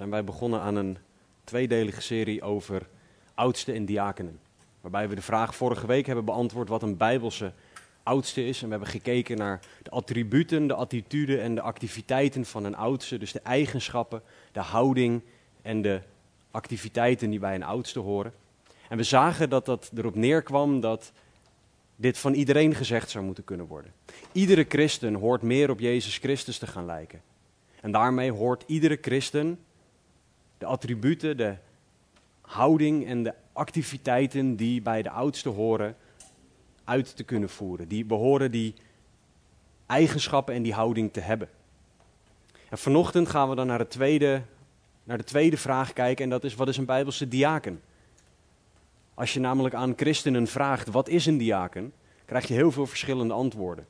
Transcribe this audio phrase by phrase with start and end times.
[0.00, 0.98] zijn wij begonnen aan een
[1.44, 2.86] tweedelige serie over
[3.34, 4.40] oudsten en diakenen.
[4.80, 7.52] Waarbij we de vraag vorige week hebben beantwoord wat een bijbelse
[8.02, 8.58] oudste is.
[8.58, 13.18] En we hebben gekeken naar de attributen, de attituden en de activiteiten van een oudste.
[13.18, 15.22] Dus de eigenschappen, de houding
[15.62, 16.00] en de
[16.50, 18.32] activiteiten die bij een oudste horen.
[18.88, 21.12] En we zagen dat dat erop neerkwam dat
[21.96, 23.92] dit van iedereen gezegd zou moeten kunnen worden.
[24.32, 27.22] Iedere christen hoort meer op Jezus Christus te gaan lijken.
[27.80, 29.58] En daarmee hoort iedere christen
[30.60, 31.56] de attributen, de
[32.40, 35.96] houding en de activiteiten die bij de oudste horen
[36.84, 37.88] uit te kunnen voeren.
[37.88, 38.74] Die behoren die
[39.86, 41.48] eigenschappen en die houding te hebben.
[42.68, 44.42] En vanochtend gaan we dan naar, het tweede,
[45.04, 47.80] naar de tweede vraag kijken en dat is wat is een Bijbelse diaken?
[49.14, 51.92] Als je namelijk aan christenen vraagt wat is een diaken,
[52.24, 53.86] krijg je heel veel verschillende antwoorden.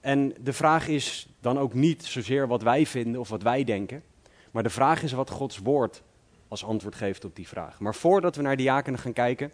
[0.00, 4.02] En de vraag is dan ook niet zozeer wat wij vinden of wat wij denken,
[4.50, 6.02] maar de vraag is wat Gods woord
[6.48, 7.80] als antwoord geeft op die vraag.
[7.80, 9.52] Maar voordat we naar diakenen gaan kijken,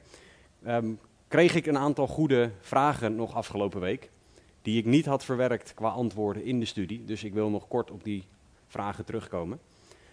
[0.62, 0.92] ehm,
[1.28, 4.10] kreeg ik een aantal goede vragen nog afgelopen week,
[4.62, 7.04] die ik niet had verwerkt qua antwoorden in de studie.
[7.04, 8.24] Dus ik wil nog kort op die
[8.66, 9.60] vragen terugkomen.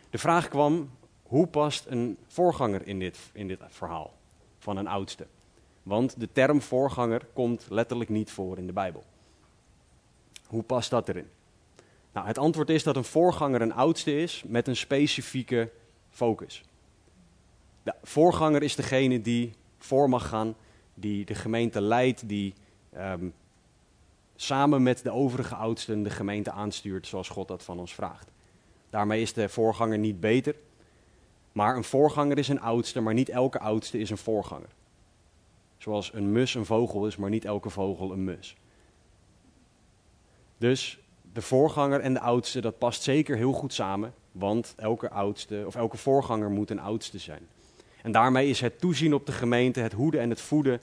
[0.10, 0.90] De vraag kwam,
[1.24, 4.14] hoe past een voorganger in dit, in dit verhaal
[4.60, 5.28] van een oudste?
[5.84, 9.04] Want de term voorganger komt letterlijk niet voor in de Bijbel.
[10.54, 11.28] Hoe past dat erin?
[12.12, 15.72] Nou, het antwoord is dat een voorganger een oudste is met een specifieke
[16.10, 16.64] focus.
[17.84, 20.56] De voorganger is degene die voor mag gaan,
[20.94, 22.54] die de gemeente leidt, die
[22.90, 23.30] ehm,
[24.36, 28.32] samen met de overige oudsten de gemeente aanstuurt zoals God dat van ons vraagt.
[28.90, 30.56] Daarmee is de voorganger niet beter,
[31.52, 34.70] maar een voorganger is een oudste, maar niet elke oudste is een voorganger.
[35.78, 38.56] Zoals een mus een vogel is, maar niet elke vogel een mus.
[40.64, 41.00] Dus
[41.34, 45.76] de voorganger en de oudste, dat past zeker heel goed samen, want elke oudste of
[45.76, 47.48] elke voorganger moet een oudste zijn.
[48.02, 50.82] En daarmee is het toezien op de gemeente, het hoeden en het voeden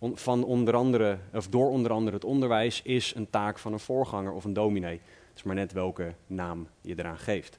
[0.00, 4.32] van onder andere, of door onder andere het onderwijs, is een taak van een voorganger
[4.32, 5.00] of een dominee.
[5.28, 7.56] Het is maar net welke naam je eraan geeft.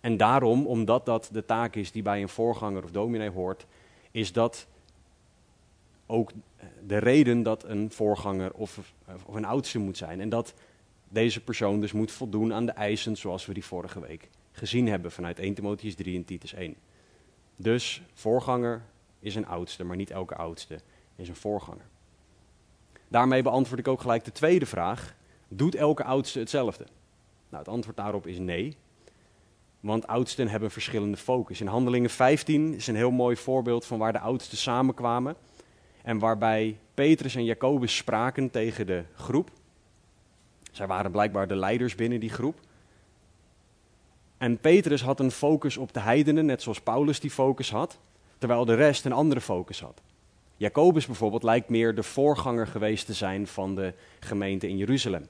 [0.00, 3.66] En daarom, omdat dat de taak is die bij een voorganger of dominee hoort,
[4.10, 4.66] is dat
[6.12, 6.30] ook
[6.86, 8.94] de reden dat een voorganger of,
[9.26, 10.20] of een oudste moet zijn.
[10.20, 10.54] En dat
[11.08, 15.12] deze persoon dus moet voldoen aan de eisen zoals we die vorige week gezien hebben
[15.12, 16.76] vanuit 1 Timotheus 3 en Titus 1.
[17.56, 18.82] Dus voorganger
[19.18, 20.80] is een oudste, maar niet elke oudste
[21.16, 21.86] is een voorganger.
[23.08, 25.14] Daarmee beantwoord ik ook gelijk de tweede vraag.
[25.48, 26.84] Doet elke oudste hetzelfde?
[27.48, 28.76] Nou, het antwoord daarop is nee.
[29.80, 31.60] Want oudsten hebben verschillende focus.
[31.60, 35.36] In Handelingen 15 is een heel mooi voorbeeld van waar de oudsten samenkwamen.
[36.02, 39.50] En waarbij Petrus en Jacobus spraken tegen de groep.
[40.72, 42.60] Zij waren blijkbaar de leiders binnen die groep.
[44.38, 47.98] En Petrus had een focus op de heidenen, net zoals Paulus die focus had,
[48.38, 50.02] terwijl de rest een andere focus had.
[50.56, 55.26] Jacobus bijvoorbeeld lijkt meer de voorganger geweest te zijn van de gemeente in Jeruzalem.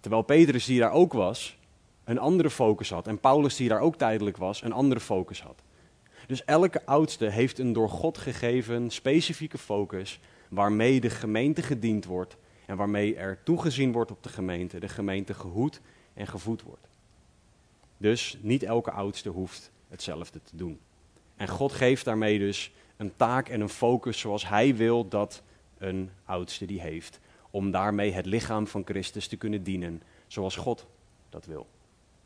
[0.00, 1.58] Terwijl Petrus, die daar ook was,
[2.04, 3.06] een andere focus had.
[3.06, 5.62] En Paulus, die daar ook tijdelijk was, een andere focus had.
[6.26, 12.36] Dus elke oudste heeft een door God gegeven specifieke focus waarmee de gemeente gediend wordt
[12.66, 15.80] en waarmee er toegezien wordt op de gemeente, de gemeente gehoed
[16.14, 16.88] en gevoed wordt.
[17.96, 20.80] Dus niet elke oudste hoeft hetzelfde te doen.
[21.36, 25.42] En God geeft daarmee dus een taak en een focus zoals Hij wil dat
[25.78, 27.20] een oudste die heeft.
[27.50, 30.86] Om daarmee het lichaam van Christus te kunnen dienen zoals God
[31.28, 31.66] dat wil.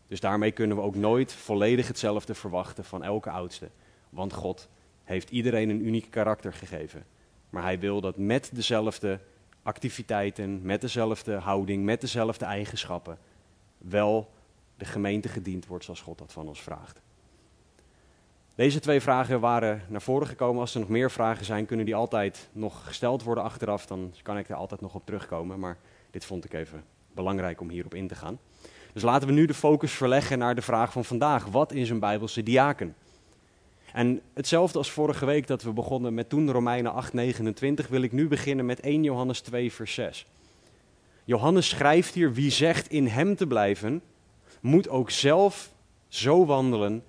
[0.06, 3.70] Dus daarmee kunnen we ook nooit volledig hetzelfde verwachten van elke oudste.
[4.10, 4.68] Want God
[5.04, 7.04] heeft iedereen een uniek karakter gegeven.
[7.50, 9.20] Maar Hij wil dat met dezelfde
[9.62, 13.18] activiteiten, met dezelfde houding, met dezelfde eigenschappen,
[13.78, 14.30] wel
[14.76, 17.00] de gemeente gediend wordt zoals God dat van ons vraagt.
[18.54, 20.60] Deze twee vragen waren naar voren gekomen.
[20.60, 23.86] Als er nog meer vragen zijn, kunnen die altijd nog gesteld worden achteraf.
[23.86, 25.58] Dan kan ik er altijd nog op terugkomen.
[25.58, 25.76] Maar
[26.10, 28.38] dit vond ik even belangrijk om hierop in te gaan.
[28.92, 31.44] Dus laten we nu de focus verleggen naar de vraag van vandaag.
[31.44, 32.94] Wat is een Bijbelse diaken?
[33.92, 38.28] En hetzelfde als vorige week dat we begonnen met toen Romeinen 8:29 wil ik nu
[38.28, 40.26] beginnen met 1 Johannes 2 vers 6.
[41.24, 44.02] Johannes schrijft hier wie zegt in hem te blijven,
[44.60, 45.72] moet ook zelf
[46.08, 47.04] zo wandelen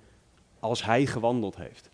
[0.60, 1.90] als hij gewandeld heeft.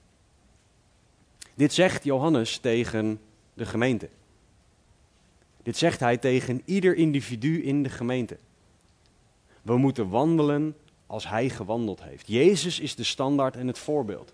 [1.54, 3.20] Dit zegt Johannes tegen
[3.54, 4.08] de gemeente.
[5.62, 8.36] Dit zegt hij tegen ieder individu in de gemeente.
[9.62, 10.76] We moeten wandelen
[11.06, 12.26] als hij gewandeld heeft.
[12.26, 14.32] Jezus is de standaard en het voorbeeld.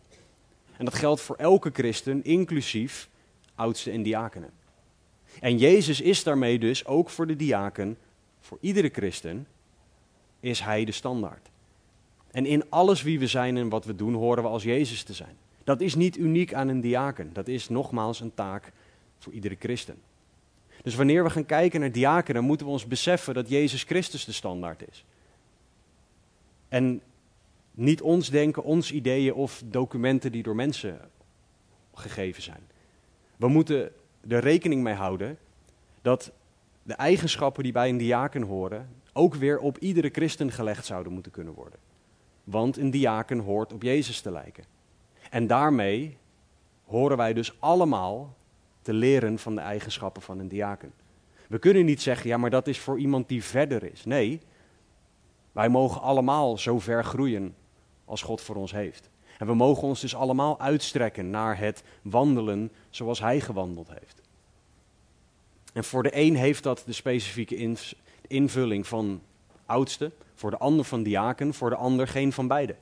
[0.76, 3.09] En dat geldt voor elke christen, inclusief
[3.55, 4.50] oudsten en diakenen.
[5.41, 7.99] En Jezus is daarmee dus ook voor de diaken,
[8.41, 9.47] voor iedere christen,
[10.41, 11.49] is hij de standaard.
[12.31, 15.12] En in alles wie we zijn en wat we doen, horen we als Jezus te
[15.12, 15.37] zijn.
[15.65, 17.31] Dat is niet uniek aan een diaken.
[17.32, 18.73] Dat is nogmaals een taak
[19.19, 19.97] voor iedere christen.
[20.82, 24.32] Dus wanneer we gaan kijken naar diakenen, moeten we ons beseffen dat Jezus Christus de
[24.32, 25.05] standaard is.
[26.69, 27.00] En
[27.75, 31.00] niet ons denken, ons ideeën of documenten die door mensen
[31.94, 32.69] gegeven zijn.
[33.37, 33.93] We moeten
[34.29, 35.38] er rekening mee houden
[36.03, 36.32] dat
[36.82, 41.32] de eigenschappen die bij een diaken horen ook weer op iedere christen gelegd zouden moeten
[41.32, 41.79] kunnen worden.
[42.44, 44.65] Want een diaken hoort op Jezus te lijken.
[45.31, 46.17] En daarmee
[46.85, 48.37] horen wij dus allemaal
[48.82, 50.93] te leren van de eigenschappen van een diaken.
[51.49, 54.05] We kunnen niet zeggen, ja, maar dat is voor iemand die verder is.
[54.05, 54.41] Nee,
[55.53, 57.55] wij mogen allemaal zo ver groeien
[58.04, 59.10] als God voor ons heeft.
[59.38, 64.20] En we mogen ons dus allemaal uitstrekken naar het wandelen zoals Hij gewandeld heeft.
[65.72, 67.76] En voor de een heeft dat de specifieke
[68.26, 69.22] invulling van
[69.66, 72.76] oudste, voor de ander van diaken, voor de ander geen van beide.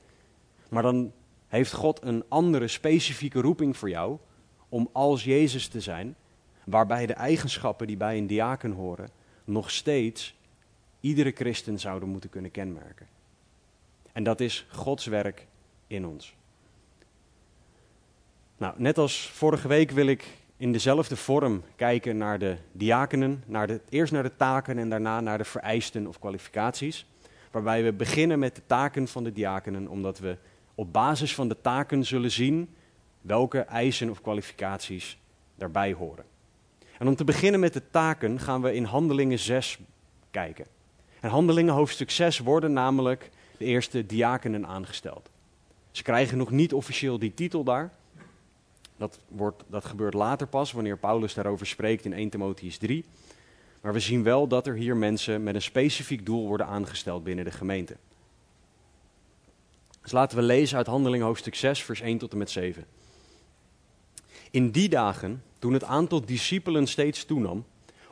[0.69, 1.11] Maar dan
[1.47, 4.17] heeft God een andere specifieke roeping voor jou
[4.69, 6.15] om als Jezus te zijn,
[6.65, 9.09] waarbij de eigenschappen die bij een diaken horen
[9.43, 10.35] nog steeds
[10.99, 13.07] iedere christen zouden moeten kunnen kenmerken.
[14.13, 15.47] En dat is Gods werk
[15.87, 16.35] in ons.
[18.57, 20.27] Nou, net als vorige week wil ik
[20.57, 25.19] in dezelfde vorm kijken naar de diakenen, naar de, eerst naar de taken en daarna
[25.19, 27.05] naar de vereisten of kwalificaties.
[27.51, 30.37] Waarbij we beginnen met de taken van de diakenen, omdat we
[30.75, 32.75] op basis van de taken zullen zien
[33.21, 35.17] welke eisen of kwalificaties
[35.55, 36.25] daarbij horen.
[36.99, 39.79] En om te beginnen met de taken gaan we in Handelingen 6
[40.31, 40.65] kijken.
[41.19, 45.29] En Handelingen hoofdstuk 6 worden namelijk de eerste diakenen aangesteld.
[45.91, 47.91] Ze krijgen nog niet officieel die titel daar.
[48.97, 53.05] Dat, wordt, dat gebeurt later pas, wanneer Paulus daarover spreekt in 1 Timotheus 3.
[53.81, 57.45] Maar we zien wel dat er hier mensen met een specifiek doel worden aangesteld binnen
[57.45, 57.95] de gemeente.
[60.01, 62.85] Dus laten we lezen uit Handelingen hoofdstuk 6, vers 1 tot en met 7.
[64.51, 67.65] In die dagen, toen het aantal discipelen steeds toenam,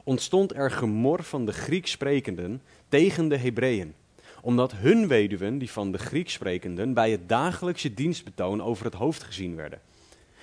[0.03, 3.93] ontstond er gemor van de Grieks sprekenden tegen de Hebreeën,
[4.41, 9.23] omdat hun weduwen, die van de Grieks sprekenden, bij het dagelijkse dienstbetoon over het hoofd
[9.23, 9.81] gezien werden.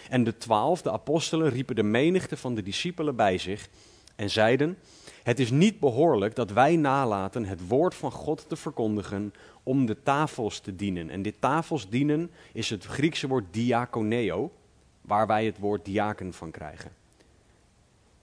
[0.08, 3.68] En de twaalf, de apostelen, riepen de menigte van de discipelen bij zich
[4.16, 4.78] en zeiden:
[5.22, 10.02] Het is niet behoorlijk dat wij nalaten het woord van God te verkondigen om de
[10.02, 11.10] tafels te dienen.
[11.10, 14.52] En dit tafels dienen is het Griekse woord diakoneo,
[15.00, 16.90] waar wij het woord diaken van krijgen.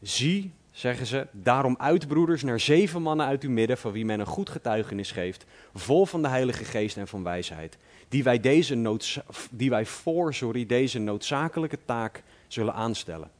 [0.01, 4.19] Zie, zeggen ze, daarom uit, broeders, naar zeven mannen uit uw midden, van wie men
[4.19, 7.77] een goed getuigenis geeft, vol van de Heilige Geest en van wijsheid,
[8.10, 8.98] die wij, deze
[9.51, 13.31] die wij voor sorry, deze noodzakelijke taak zullen aanstellen.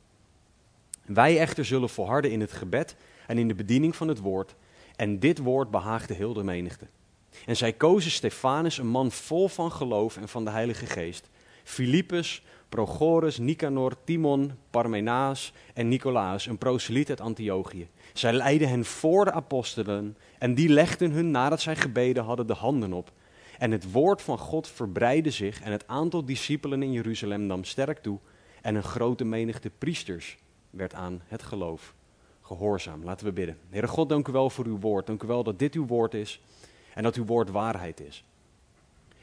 [1.06, 2.96] Wij echter zullen volharden in het gebed
[3.28, 4.56] en in de bediening van het woord,
[4.96, 6.88] en dit woord behaagde heel de menigte.
[7.46, 11.30] En zij kozen Stefanus, een man vol van geloof en van de Heilige Geest,
[11.64, 17.88] Philippus, Prochorus, Nicanor, Timon, Parmenaas en Nicolaas, een proseliet uit Antiochië.
[18.14, 22.54] Zij leidden hen voor de apostelen en die legden hun nadat zij gebeden hadden de
[22.54, 23.12] handen op.
[23.58, 28.00] En het woord van God verbreidde zich en het aantal discipelen in Jeruzalem nam sterk
[28.00, 28.20] toe
[28.62, 30.38] en een grote menigte priesters
[30.70, 31.94] werd aan het geloof
[32.42, 33.04] gehoorzaam.
[33.04, 33.58] Laten we bidden.
[33.70, 35.08] Heere God, dank u wel voor uw woord.
[35.08, 36.42] Dank u wel dat dit uw woord is
[36.94, 38.24] en dat uw woord waarheid is.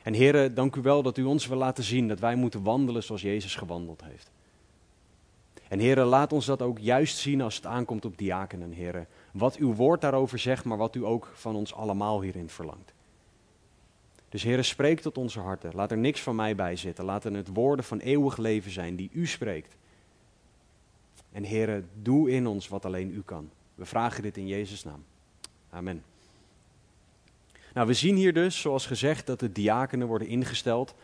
[0.02, 3.02] En heren, dank u wel dat u ons wil laten zien dat wij moeten wandelen
[3.02, 4.30] zoals Jezus gewandeld heeft.
[5.68, 9.06] En heren, laat ons dat ook juist zien als het aankomt op diakenen, heren.
[9.32, 12.92] Wat uw woord daarover zegt, maar wat u ook van ons allemaal hierin verlangt.
[14.28, 15.75] Dus heren, spreek tot onze harten.
[15.75, 17.04] Laat er niks van mij bij zitten.
[17.04, 19.76] Laat het woorden van eeuwig leven zijn die u spreekt.
[21.32, 23.50] En heren, doe in ons wat alleen u kan.
[23.75, 25.04] We vragen dit in Jezus' naam.
[25.71, 26.02] Amen.
[27.74, 30.94] Nou, we zien hier dus, zoals gezegd, dat de diakenen worden ingesteld.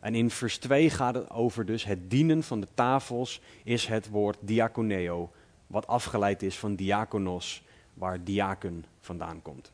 [0.00, 4.08] En in vers 2 gaat het over dus het dienen van de tafels, is het
[4.08, 5.30] woord diakoneo,
[5.66, 7.62] wat afgeleid is van diakonos,
[7.94, 9.72] waar diaken vandaan komt.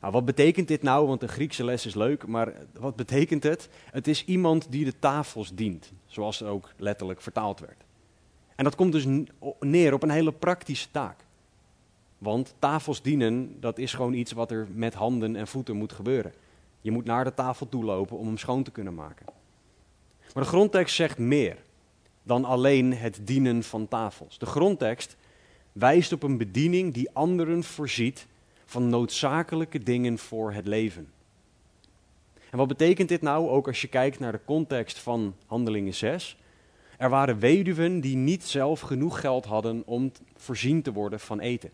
[0.00, 1.06] Nou, wat betekent dit nou?
[1.06, 3.68] Want de Griekse les is leuk, maar wat betekent het?
[3.90, 7.84] Het is iemand die de tafels dient, zoals het ook letterlijk vertaald werd.
[8.54, 9.06] En dat komt dus
[9.60, 11.24] neer op een hele praktische taak.
[12.18, 16.32] Want tafels dienen, dat is gewoon iets wat er met handen en voeten moet gebeuren.
[16.80, 19.26] Je moet naar de tafel toe lopen om hem schoon te kunnen maken.
[20.34, 21.56] Maar de grondtekst zegt meer
[22.22, 24.38] dan alleen het dienen van tafels.
[24.38, 25.16] De grondtekst
[25.72, 28.26] wijst op een bediening die anderen voorziet
[28.64, 31.08] van noodzakelijke dingen voor het leven.
[32.50, 36.36] En wat betekent dit nou, ook als je kijkt naar de context van Handelingen 6?
[36.98, 41.70] Er waren weduwen die niet zelf genoeg geld hadden om voorzien te worden van eten.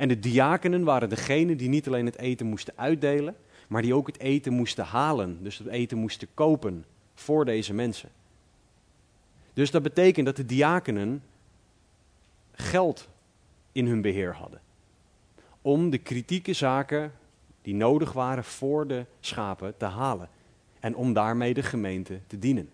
[0.00, 3.36] En de diakenen waren degenen die niet alleen het eten moesten uitdelen,
[3.68, 8.08] maar die ook het eten moesten halen, dus het eten moesten kopen voor deze mensen.
[9.52, 11.22] Dus dat betekent dat de diakenen
[12.52, 13.08] geld
[13.72, 14.60] in hun beheer hadden.
[15.62, 17.12] Om de kritieke zaken
[17.62, 20.28] die nodig waren voor de schapen te halen.
[20.78, 22.70] En om daarmee de gemeente te dienen.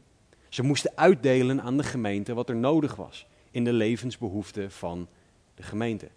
[0.48, 5.08] Ze moesten uitdelen aan de gemeente wat er nodig was in de levensbehoeften van
[5.54, 6.08] de gemeente.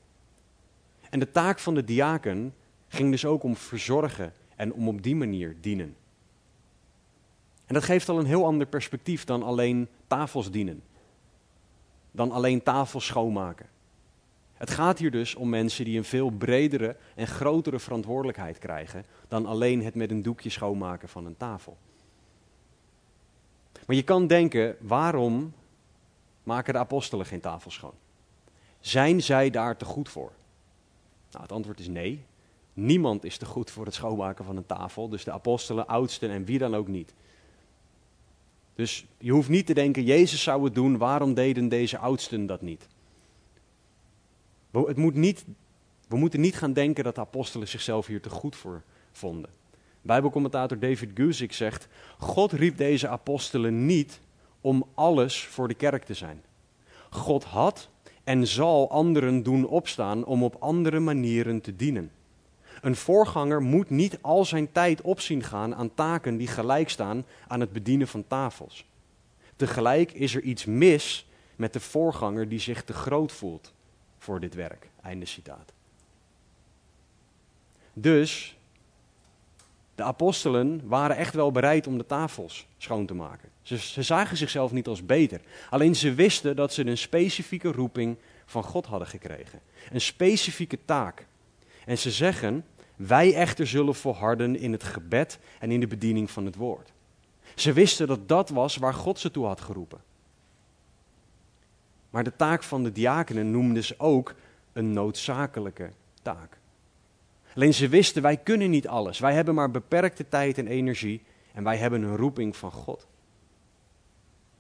[1.09, 2.53] En de taak van de diaken
[2.87, 5.95] ging dus ook om verzorgen en om op die manier dienen.
[7.65, 10.83] En dat geeft al een heel ander perspectief dan alleen tafels dienen.
[12.11, 13.67] Dan alleen tafels schoonmaken.
[14.53, 19.45] Het gaat hier dus om mensen die een veel bredere en grotere verantwoordelijkheid krijgen dan
[19.45, 21.77] alleen het met een doekje schoonmaken van een tafel.
[23.85, 25.53] Maar je kan denken, waarom
[26.43, 27.93] maken de apostelen geen tafel schoon?
[28.79, 30.31] Zijn zij daar te goed voor?
[31.31, 32.25] Nou, het antwoord is nee.
[32.73, 36.45] Niemand is te goed voor het schoonmaken van een tafel, dus de apostelen, oudsten en
[36.45, 37.13] wie dan ook niet.
[38.75, 42.61] Dus je hoeft niet te denken, Jezus zou het doen, waarom deden deze oudsten dat
[42.61, 42.87] niet?
[44.71, 45.45] We, het moet niet,
[46.07, 49.49] we moeten niet gaan denken dat de apostelen zichzelf hier te goed voor vonden.
[50.01, 54.19] Bijbelcommentator David Guzik zegt: God riep deze apostelen niet
[54.61, 56.43] om alles voor de kerk te zijn.
[57.09, 57.89] God had
[58.29, 62.11] en zal anderen doen opstaan om op andere manieren te dienen.
[62.81, 67.59] Een voorganger moet niet al zijn tijd opzien gaan aan taken die gelijk staan aan
[67.59, 68.85] het bedienen van tafels.
[69.55, 73.73] Tegelijk is er iets mis met de voorganger die zich te groot voelt
[74.17, 74.89] voor dit werk.
[75.01, 75.73] Einde citaat.
[77.93, 78.57] Dus
[79.95, 83.48] de apostelen waren echt wel bereid om de tafels schoon te maken.
[83.69, 85.41] Ze, ze, zagen zichzelf niet als beter.
[85.69, 89.59] Alleen ze wisten dat ze een specifieke roeping van God hadden gekregen.
[89.91, 91.25] Een specifieke taak.
[91.85, 96.45] En ze zeggen, wij echter zullen volharden in het gebed en in de bediening van
[96.45, 96.91] het woord.
[97.55, 100.01] Ze wisten dat dat was waar God ze toe had geroepen.
[102.09, 104.35] Maar de taak van de diakenen noemden ze ook
[104.73, 105.89] een noodzakelijke
[106.21, 106.57] taak.
[107.55, 109.19] Alleen ze wisten, wij kunnen niet alles.
[109.19, 111.21] Wij hebben maar beperkte tijd en energie
[111.53, 113.07] en wij hebben een roeping van God.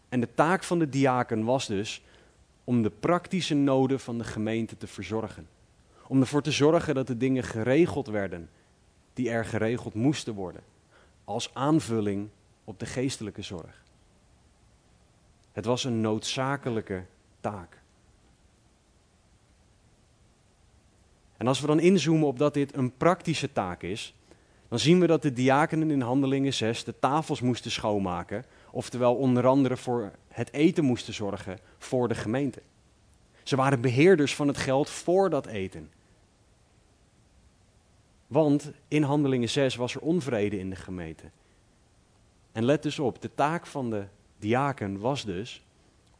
[0.09, 2.01] En de taak van de diaken was dus
[2.63, 5.47] om de praktische noden van de gemeente te verzorgen.
[6.07, 8.49] Om ervoor te zorgen dat de dingen geregeld werden
[9.13, 10.61] die er geregeld moesten worden.
[11.23, 12.29] Als aanvulling
[12.63, 13.83] op de geestelijke zorg.
[15.51, 17.03] Het was een noodzakelijke
[17.39, 17.77] taak.
[21.37, 24.13] En als we dan inzoomen op dat dit een praktische taak is,
[24.67, 29.47] dan zien we dat de diakenen in Handelingen 6 de tafels moesten schoonmaken, oftewel onder
[29.47, 32.61] andere voor het eten moesten zorgen voor de gemeente.
[33.43, 35.91] Ze waren beheerders van het geld voor dat eten.
[38.27, 41.23] Want in Handelingen 6 was er onvrede in de gemeente.
[42.51, 44.05] En let dus op, de taak van de
[44.37, 45.63] diaken was dus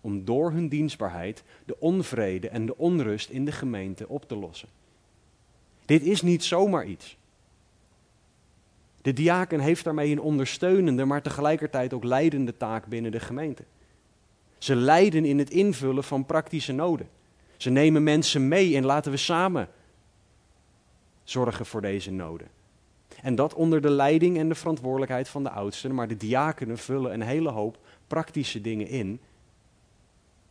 [0.01, 4.69] om door hun dienstbaarheid de onvrede en de onrust in de gemeente op te lossen.
[5.85, 7.17] Dit is niet zomaar iets.
[9.01, 13.63] De diaken heeft daarmee een ondersteunende, maar tegelijkertijd ook leidende taak binnen de gemeente.
[14.57, 17.09] Ze leiden in het invullen van praktische noden.
[17.57, 19.69] Ze nemen mensen mee en laten we samen
[21.23, 22.47] zorgen voor deze noden.
[23.21, 27.13] En dat onder de leiding en de verantwoordelijkheid van de oudsten, maar de diakenen vullen
[27.13, 27.77] een hele hoop
[28.07, 29.19] praktische dingen in,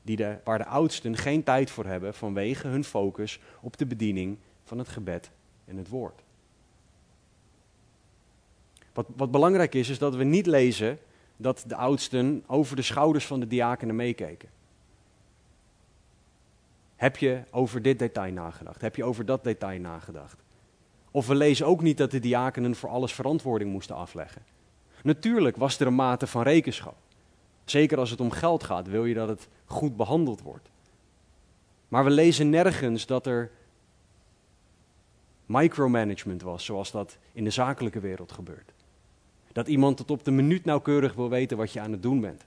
[0.02, 4.78] die waar de oudsten geen tijd voor hebben vanwege hun focus op de bediening van
[4.78, 5.30] het gebed
[5.64, 6.22] en het woord.
[8.98, 10.98] Wat, wat belangrijk is, is dat we niet lezen
[11.36, 14.48] dat de oudsten over de schouders van de diakenen meekeken.
[16.96, 18.80] Heb je over dit detail nagedacht?
[18.80, 20.42] Heb je over dat detail nagedacht?
[21.10, 24.42] Of we lezen ook niet dat de diakenen voor alles verantwoording moesten afleggen.
[25.02, 26.96] Natuurlijk was er een mate van rekenschap.
[27.64, 30.70] Zeker als het om geld gaat, wil je dat het goed behandeld wordt.
[31.88, 33.50] Maar we lezen nergens dat er
[35.46, 38.76] micromanagement was, zoals dat in de zakelijke wereld gebeurt.
[39.58, 42.44] Dat iemand tot op de minuut nauwkeurig wil weten wat je aan het doen bent.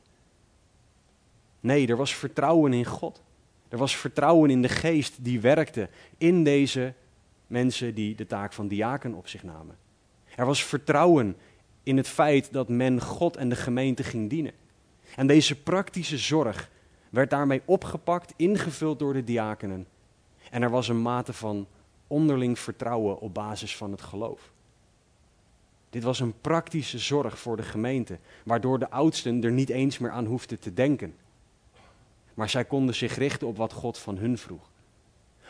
[1.59, 3.21] Nee, er was vertrouwen in God.
[3.69, 6.93] Er was vertrouwen in de geest die werkte in deze
[7.47, 9.77] mensen die de taak van diaken op zich namen.
[10.35, 11.35] Er was vertrouwen
[11.83, 14.53] in het feit dat men God en de gemeente ging dienen.
[15.15, 16.69] En deze praktische zorg
[17.09, 19.87] werd daarmee opgepakt, ingevuld door de diakenen.
[20.51, 21.67] En er was een mate van
[22.07, 24.50] onderling vertrouwen op basis van het geloof.
[25.91, 30.11] Dit was een praktische zorg voor de gemeente, waardoor de oudsten er niet eens meer
[30.11, 31.15] aan hoefden te denken.
[32.33, 34.69] Maar zij konden zich richten op wat God van hun vroeg.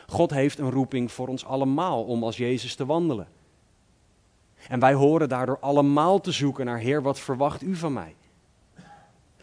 [0.08, 3.28] God heeft een roeping voor ons allemaal om als Jezus te wandelen.
[4.68, 8.16] En wij horen daardoor allemaal te zoeken naar Heer, wat verwacht u van mij?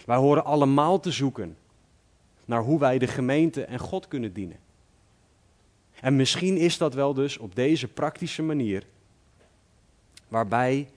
[0.06, 1.56] Wij horen allemaal te zoeken
[2.44, 4.58] naar hoe wij de gemeente en God kunnen dienen.
[6.00, 8.86] En misschien is dat wel dus op deze praktische manier
[10.28, 10.88] waarbij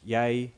[0.00, 0.52] jij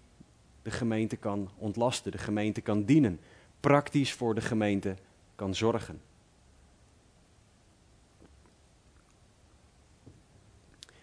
[0.63, 3.21] de gemeente kan ontlasten, de gemeente kan dienen,
[3.61, 4.97] praktisch voor de gemeente
[5.35, 6.01] kan zorgen.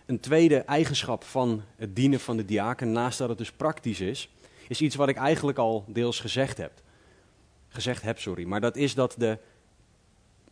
[0.06, 4.30] Een tweede eigenschap van het dienen van de diaken, naast dat het dus praktisch is,
[4.68, 6.72] is iets wat ik eigenlijk al deels gezegd heb.
[7.68, 8.44] Gezegd heb, sorry.
[8.44, 9.38] Maar dat is dat de,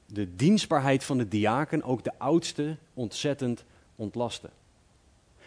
[0.06, 4.50] de dienstbaarheid van de diaken ook de oudste ontzettend ontlastte.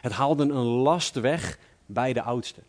[0.02, 2.60] Het haalde een last weg bij de oudste.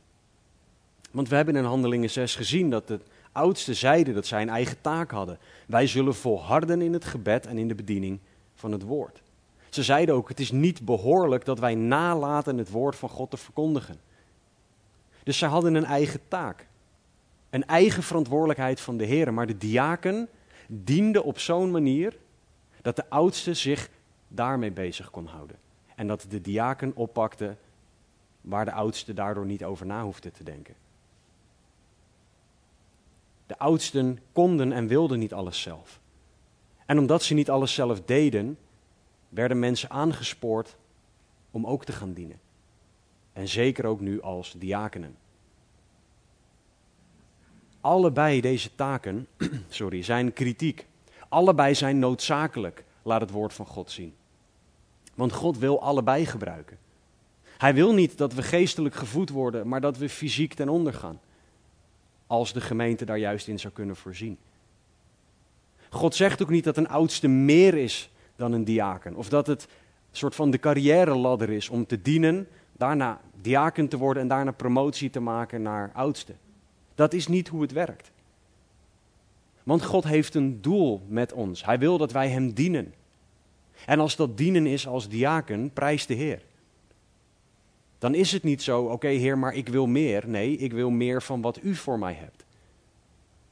[1.12, 3.00] Want we hebben in Handelingen 6 gezien dat de
[3.32, 5.38] oudsten zeiden dat zij een eigen taak hadden.
[5.68, 8.20] Wij zullen volharden in het gebed en in de bediening
[8.56, 9.22] van het woord.
[9.70, 13.38] Ze zeiden ook, het is niet behoorlijk dat wij nalaten het woord van God te
[13.38, 14.00] verkondigen.
[15.24, 16.68] Dus zij hadden een eigen taak.
[17.50, 19.34] Een eigen verantwoordelijkheid van de Heer.
[19.34, 20.30] Maar de diaken
[20.68, 22.18] dienden op zo'n manier
[22.82, 23.90] dat de oudste zich
[24.28, 25.56] daarmee bezig kon houden.
[25.96, 27.56] En dat de diaken oppakte
[28.42, 30.76] waar de oudste daardoor niet over na hoefde te denken.
[33.46, 36.00] De oudsten konden en wilden niet alles zelf.
[36.86, 38.58] En omdat ze niet alles zelf deden,
[39.30, 40.76] werden mensen aangespoord
[41.52, 42.40] om ook te gaan dienen.
[43.34, 45.16] En zeker ook nu als diakenen.
[47.82, 49.28] Allebei deze taken
[49.70, 50.88] sorry, zijn kritiek.
[51.30, 54.16] Allebei zijn noodzakelijk, laat het woord van God zien.
[55.16, 56.78] Want God wil allebei gebruiken.
[57.58, 61.20] Hij wil niet dat we geestelijk gevoed worden, maar dat we fysiek ten onder gaan.
[62.28, 64.38] Als de gemeente daar juist in zou kunnen voorzien.
[65.90, 69.16] God zegt ook niet dat een oudste meer is dan een diaken.
[69.16, 73.88] Of dat het een soort van de carrière ladder is om te dienen, daarna diaken
[73.88, 76.34] te worden en daarna promotie te maken naar oudste.
[76.96, 78.12] Dat is niet hoe het werkt.
[79.64, 81.66] Want God heeft een doel met ons.
[81.66, 82.94] Hij wil dat wij Hem dienen.
[83.86, 86.42] En als dat dienen is als diaken, prijs de Heer.
[87.98, 90.24] Dan is het niet zo, oké Heer, maar ik wil meer.
[90.28, 92.46] Nee, ik wil meer van wat U voor mij hebt.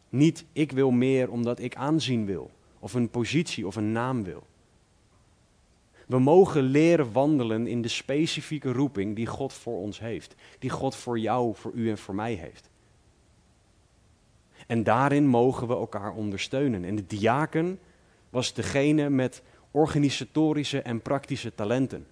[0.10, 4.44] Niet, ik wil meer omdat ik aanzien wil, of een positie of een naam wil.
[6.12, 10.36] We mogen leren wandelen in de specifieke roeping die God voor ons heeft.
[10.60, 12.70] Die God voor jou, voor u en voor mij heeft.
[14.68, 16.86] En daarin mogen we elkaar ondersteunen.
[16.86, 17.80] En de diaken
[18.30, 19.42] was degene met
[19.72, 22.08] organisatorische en praktische talenten.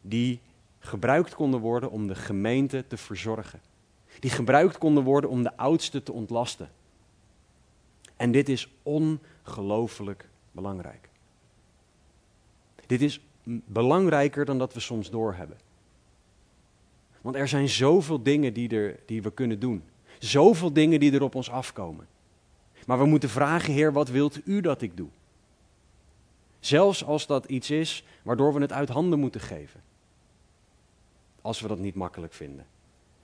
[0.00, 0.40] Die
[0.78, 3.60] gebruikt konden worden om de gemeente te verzorgen.
[4.18, 6.70] Die gebruikt konden worden om de oudsten te ontlasten.
[8.16, 11.08] En dit is ongelooflijk belangrijk.
[12.86, 13.20] Dit is
[13.66, 15.58] belangrijker dan dat we soms doorhebben.
[17.20, 19.82] Want er zijn zoveel dingen die, er, die we kunnen doen.
[20.18, 22.06] Zoveel dingen die er op ons afkomen.
[22.86, 25.08] Maar we moeten vragen, Heer, wat wilt u dat ik doe?
[26.60, 29.80] Zelfs als dat iets is waardoor we het uit handen moeten geven.
[31.40, 32.66] Als we dat niet makkelijk vinden.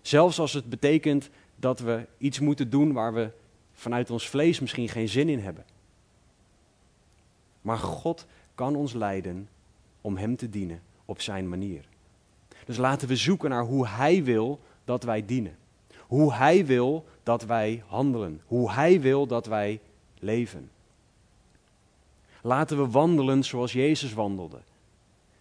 [0.03, 3.31] Zelfs als het betekent dat we iets moeten doen waar we
[3.73, 5.65] vanuit ons vlees misschien geen zin in hebben.
[7.61, 9.49] Maar God kan ons leiden
[10.01, 11.85] om Hem te dienen op Zijn manier.
[12.65, 15.57] Dus laten we zoeken naar hoe Hij wil dat wij dienen.
[15.99, 18.41] Hoe Hij wil dat wij handelen.
[18.47, 19.81] Hoe Hij wil dat wij
[20.19, 20.71] leven.
[22.47, 24.61] Laten we wandelen zoals Jezus wandelde.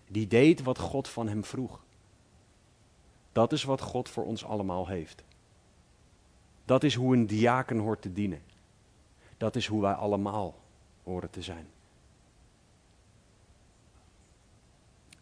[0.07, 1.83] Die deed wat God van hem vroeg.
[3.31, 5.23] Dat is wat God voor ons allemaal heeft.
[6.65, 8.41] Dat is hoe een diaken hoort te dienen.
[9.37, 10.55] Dat is hoe wij allemaal
[11.03, 11.67] horen te zijn.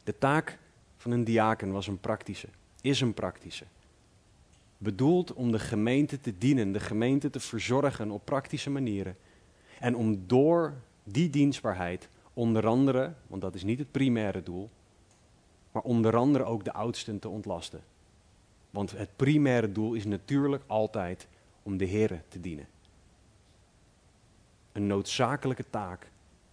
[0.04, 0.60] De taak
[0.98, 2.48] van een diaken was een praktische,
[2.82, 3.66] is een praktische.
[4.78, 9.18] Bedoeld om de gemeente te dienen, de gemeente te verzorgen op praktische manieren.
[9.80, 14.70] En om door die dienstbaarheid onder andere, want dat is niet het primaire doel,
[15.72, 17.84] maar onder andere ook de oudsten te ontlasten.
[18.70, 21.28] Want het primaire doel is natuurlijk altijd
[21.64, 22.68] om de Heer te dienen.
[24.72, 26.08] Een noodzakelijke taak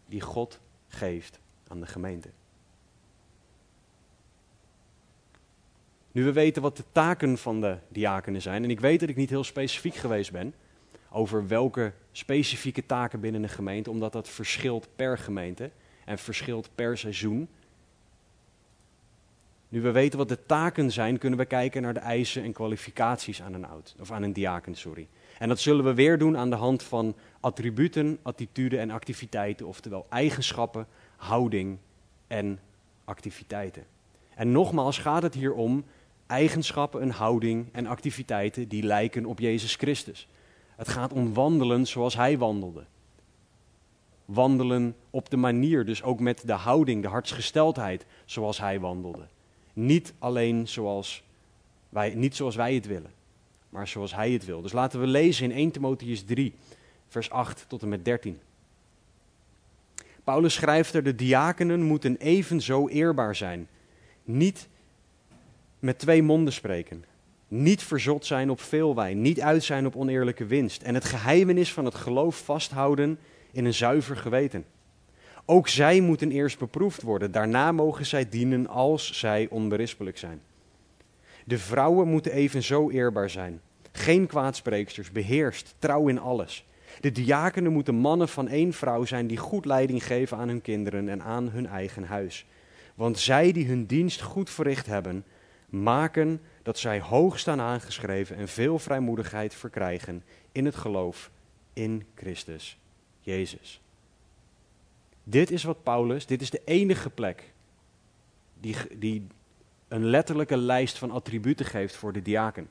[0.07, 2.29] die God geeft aan de gemeente.
[6.13, 9.17] Nu we weten wat de taken van de diakenen zijn, en ik weet dat ik
[9.17, 10.55] niet heel specifiek geweest ben
[11.11, 15.71] over welke specifieke taken binnen een gemeente, omdat dat verschilt per gemeente
[16.05, 17.49] en verschilt per seizoen.
[19.69, 23.43] Nu we weten wat de taken zijn, kunnen we kijken naar de eisen en kwalificaties
[23.43, 25.09] aan een oud, of aan een diaken, sorry.
[25.39, 30.07] En dat zullen we weer doen aan de hand van attributen, attituden en activiteiten, oftewel
[30.09, 31.79] eigenschappen, houding
[32.27, 32.61] en
[33.05, 33.85] activiteiten.
[34.35, 35.85] En nogmaals gaat het hier om
[36.27, 40.29] eigenschappen, een houding en activiteiten die lijken op Jezus Christus.
[40.81, 42.85] Het gaat om wandelen zoals Hij wandelde.
[44.25, 49.27] Wandelen op de manier, dus ook met de houding, de hartsgesteldheid zoals Hij wandelde.
[49.73, 51.23] Niet alleen zoals
[51.89, 53.11] wij, niet zoals wij het willen,
[53.69, 54.61] maar zoals Hij het wil.
[54.61, 56.55] Dus laten we lezen in 1 Timotheus 3,
[57.09, 58.41] vers 8 tot en met 13.
[60.25, 63.69] Paulus schrijft er, de diakenen moeten evenzo eerbaar zijn.
[64.25, 64.69] Niet
[65.79, 67.05] met twee monden spreken.
[67.51, 69.21] Niet verzot zijn op veel wijn.
[69.21, 70.83] Niet uit zijn op oneerlijke winst.
[70.83, 73.19] En het geheimenis van het geloof vasthouden
[73.53, 74.65] in een zuiver geweten.
[75.45, 77.33] Ook zij moeten eerst beproefd worden.
[77.33, 80.43] Daarna mogen zij dienen als zij onberispelijk zijn.
[81.45, 83.61] De vrouwen moeten evenzo eerbaar zijn.
[83.93, 86.67] Geen kwaadspreeksters, beheerst, trouw in alles.
[87.01, 91.09] De diakenen moeten mannen van één vrouw zijn die goed leiding geven aan hun kinderen
[91.09, 92.47] en aan hun eigen huis.
[92.95, 95.25] Want zij die hun dienst goed verricht hebben,
[95.69, 101.31] maken dat zij hoog staan aangeschreven en veel vrijmoedigheid verkrijgen in het geloof
[101.73, 102.79] in Christus
[103.21, 103.81] Jezus.
[105.25, 107.53] Dit is wat Paulus, dit is de enige plek
[108.61, 109.27] die, die
[109.89, 112.71] een letterlijke lijst van attributen geeft voor de diaken.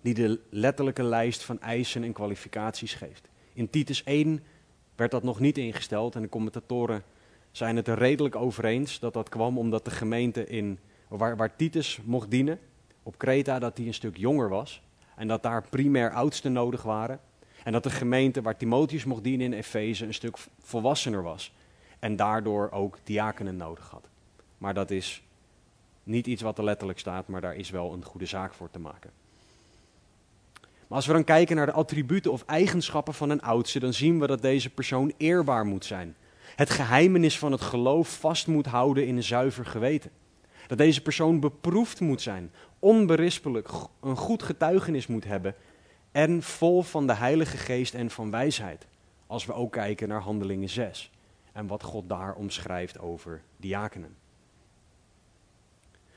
[0.00, 3.28] Die de letterlijke lijst van eisen en kwalificaties geeft.
[3.52, 4.42] In Titus 1
[4.94, 7.04] werd dat nog niet ingesteld en de commentatoren
[7.50, 10.78] zijn het er redelijk over eens dat dat kwam omdat de gemeente in
[11.18, 12.58] waar, waar Titus mocht dienen,
[13.02, 14.82] op Kreta, dat hij een stuk jonger was.
[15.16, 17.20] En dat daar primair oudsten nodig waren.
[17.64, 21.54] En dat de gemeente waar Timotheus mocht dienen in Efeze een stuk volwassener was.
[21.98, 24.08] En daardoor ook diakenen nodig had.
[24.58, 25.22] Maar dat is
[26.02, 28.78] niet iets wat er letterlijk staat, maar daar is wel een goede zaak voor te
[28.78, 29.10] maken.
[30.60, 34.20] Maar als we dan kijken naar de attributen of eigenschappen van een oudste, dan zien
[34.20, 36.16] we dat deze persoon eerbaar moet zijn.
[36.56, 40.10] Het geheimenis van het geloof vast moet houden in een zuiver geweten.
[40.66, 43.68] Dat deze persoon beproefd moet zijn, onberispelijk,
[44.00, 45.54] een goed getuigenis moet hebben
[46.12, 48.86] en vol van de Heilige Geest en van wijsheid.
[49.26, 51.10] Als we ook kijken naar Handelingen 6
[51.52, 54.16] en wat God daar omschrijft over diakenen.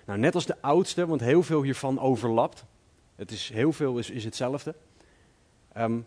[0.05, 2.65] Nou, net als de oudste, want heel veel hiervan overlapt.
[3.15, 4.75] Het is, heel veel is, is hetzelfde.
[5.77, 6.05] Um,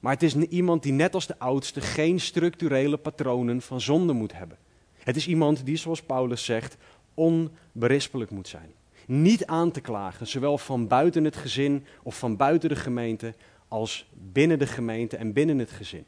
[0.00, 4.32] maar het is iemand die net als de oudste geen structurele patronen van zonde moet
[4.32, 4.58] hebben.
[4.98, 6.76] Het is iemand die, zoals Paulus zegt,
[7.14, 8.72] onberispelijk moet zijn.
[9.06, 13.34] Niet aan te klagen, zowel van buiten het gezin of van buiten de gemeente,
[13.68, 16.04] als binnen de gemeente en binnen het gezin.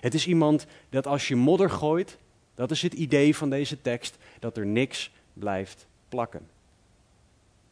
[0.00, 2.18] Het is iemand dat als je modder gooit,
[2.54, 6.48] dat is het idee van deze tekst, dat er niks blijft plakken.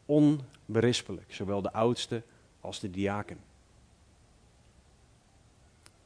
[0.06, 2.22] Onberispelijk, zowel de oudste
[2.60, 3.38] als de diaken.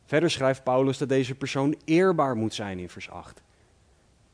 [0.05, 3.43] Verder schrijft Paulus dat deze persoon eerbaar moet zijn in vers 8.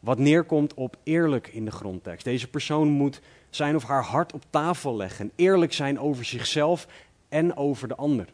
[0.05, 2.25] Wat neerkomt op eerlijk in de grondtekst.
[2.25, 5.33] Deze persoon moet zijn of haar hart op tafel leggen.
[5.35, 6.87] Eerlijk zijn over zichzelf
[7.29, 8.29] en over de ander.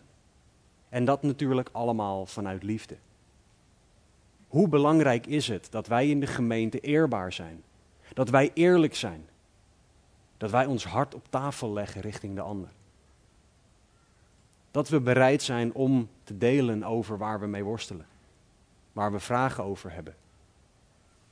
[0.89, 2.97] En dat natuurlijk allemaal vanuit liefde.
[4.49, 7.63] Hoe belangrijk is het dat wij in de gemeente eerbaar zijn?
[8.13, 9.29] Dat wij eerlijk zijn?
[10.37, 12.69] Dat wij ons hart op tafel leggen richting de ander?
[14.71, 18.07] Dat we bereid zijn om te delen over waar we mee worstelen,
[18.93, 20.15] waar we vragen over hebben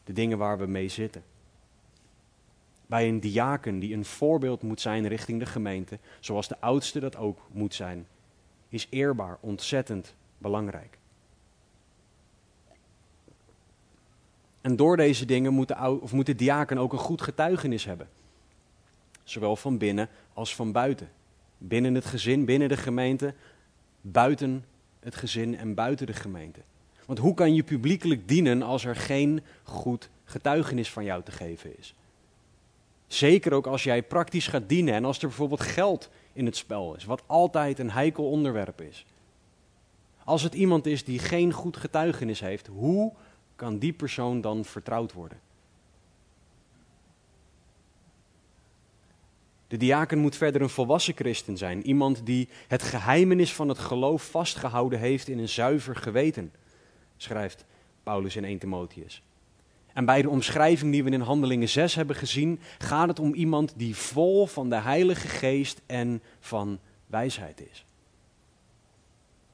[0.08, 1.22] de dingen waar we mee zitten.
[2.86, 7.16] Bij een diaken die een voorbeeld moet zijn richting de gemeente, zoals de oudste dat
[7.16, 8.06] ook moet zijn,
[8.68, 10.98] is eerbaar ontzettend belangrijk.
[14.60, 18.08] En door deze dingen moet de, of moet de diaken ook een goed getuigenis hebben.
[19.24, 21.10] Zowel van binnen als van buiten.
[21.58, 23.34] Binnen het gezin, binnen de gemeente,
[24.00, 24.64] buiten
[25.00, 26.60] het gezin en buiten de gemeente.
[27.08, 31.78] Want hoe kan je publiekelijk dienen als er geen goed getuigenis van jou te geven
[31.78, 31.94] is?
[33.06, 36.94] Zeker ook als jij praktisch gaat dienen en als er bijvoorbeeld geld in het spel
[36.94, 39.06] is, wat altijd een heikel onderwerp is.
[40.24, 43.12] Als het iemand is die geen goed getuigenis heeft, hoe
[43.56, 45.40] kan die persoon dan vertrouwd worden?
[49.68, 54.30] De diaken moet verder een volwassen christen zijn, iemand die het geheimenis van het geloof
[54.30, 56.52] vastgehouden heeft in een zuiver geweten
[57.22, 57.64] schrijft
[58.02, 59.22] Paulus in 1 Timotheus.
[59.92, 63.72] En bij de omschrijving die we in Handelingen 6 hebben gezien, gaat het om iemand
[63.76, 67.84] die vol van de Heilige Geest en van wijsheid is.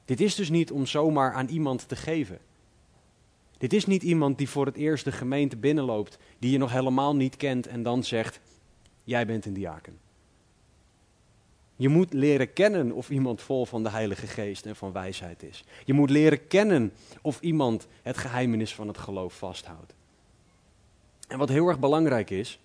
[0.04, 2.38] Dit is dus niet om zomaar aan iemand te geven.
[3.58, 7.16] Dit is niet iemand die voor het eerst de gemeente binnenloopt, die je nog helemaal
[7.16, 8.40] niet kent en dan zegt:
[9.04, 9.98] Jij bent een diaken.
[11.76, 15.64] Je moet leren kennen of iemand vol van de Heilige Geest en van wijsheid is.
[15.84, 19.94] Je moet leren kennen of iemand het geheimenis van het geloof vasthoudt.
[21.28, 22.58] En wat heel erg belangrijk is,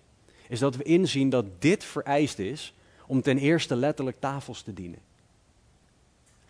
[0.49, 2.73] is dat we inzien dat dit vereist is
[3.07, 4.99] om ten eerste letterlijk tafels te dienen.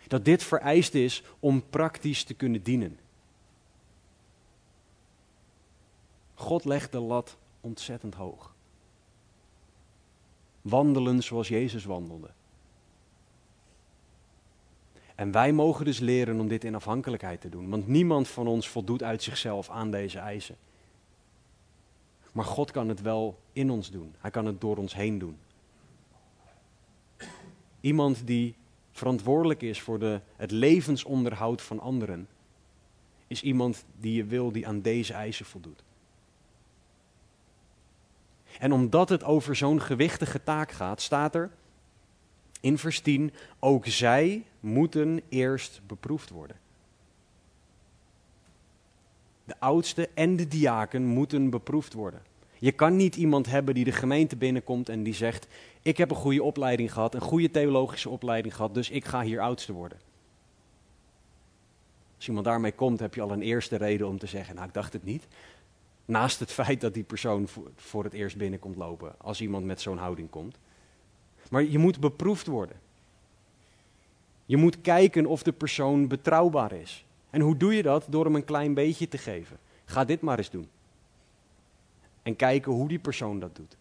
[0.07, 2.99] Dat dit vereist is om praktisch te kunnen dienen.
[6.33, 8.53] God legt de lat ontzettend hoog.
[10.61, 12.29] Wandelen zoals Jezus wandelde.
[15.19, 18.69] En wij mogen dus leren om dit in afhankelijkheid te doen, want niemand van ons
[18.69, 20.55] voldoet uit zichzelf aan deze eisen.
[22.31, 24.15] Maar God kan het wel in ons doen.
[24.19, 25.37] Hij kan het door ons heen doen.
[27.81, 28.55] Iemand die
[28.91, 32.27] verantwoordelijk is voor de, het levensonderhoud van anderen,
[33.27, 35.83] is iemand die je wil die aan deze eisen voldoet.
[38.59, 41.51] En omdat het over zo'n gewichtige taak gaat, staat er
[42.59, 46.57] in vers 10, ook zij moeten eerst beproefd worden.
[49.45, 52.21] De oudste en de diaken moeten beproefd worden.
[52.59, 55.47] Je kan niet iemand hebben die de gemeente binnenkomt en die zegt:
[55.81, 59.39] Ik heb een goede opleiding gehad, een goede theologische opleiding gehad, dus ik ga hier
[59.39, 59.99] oudste worden.
[62.15, 64.73] Als iemand daarmee komt, heb je al een eerste reden om te zeggen: Nou, ik
[64.73, 65.27] dacht het niet.
[66.05, 69.97] Naast het feit dat die persoon voor het eerst binnenkomt lopen, als iemand met zo'n
[69.97, 70.57] houding komt.
[71.49, 72.79] Maar je moet beproefd worden.
[74.45, 77.05] Je moet kijken of de persoon betrouwbaar is.
[77.29, 78.05] En hoe doe je dat?
[78.09, 79.57] Door hem een klein beetje te geven.
[79.85, 80.67] Ga dit maar eens doen.
[82.21, 83.77] En kijken hoe die persoon dat doet.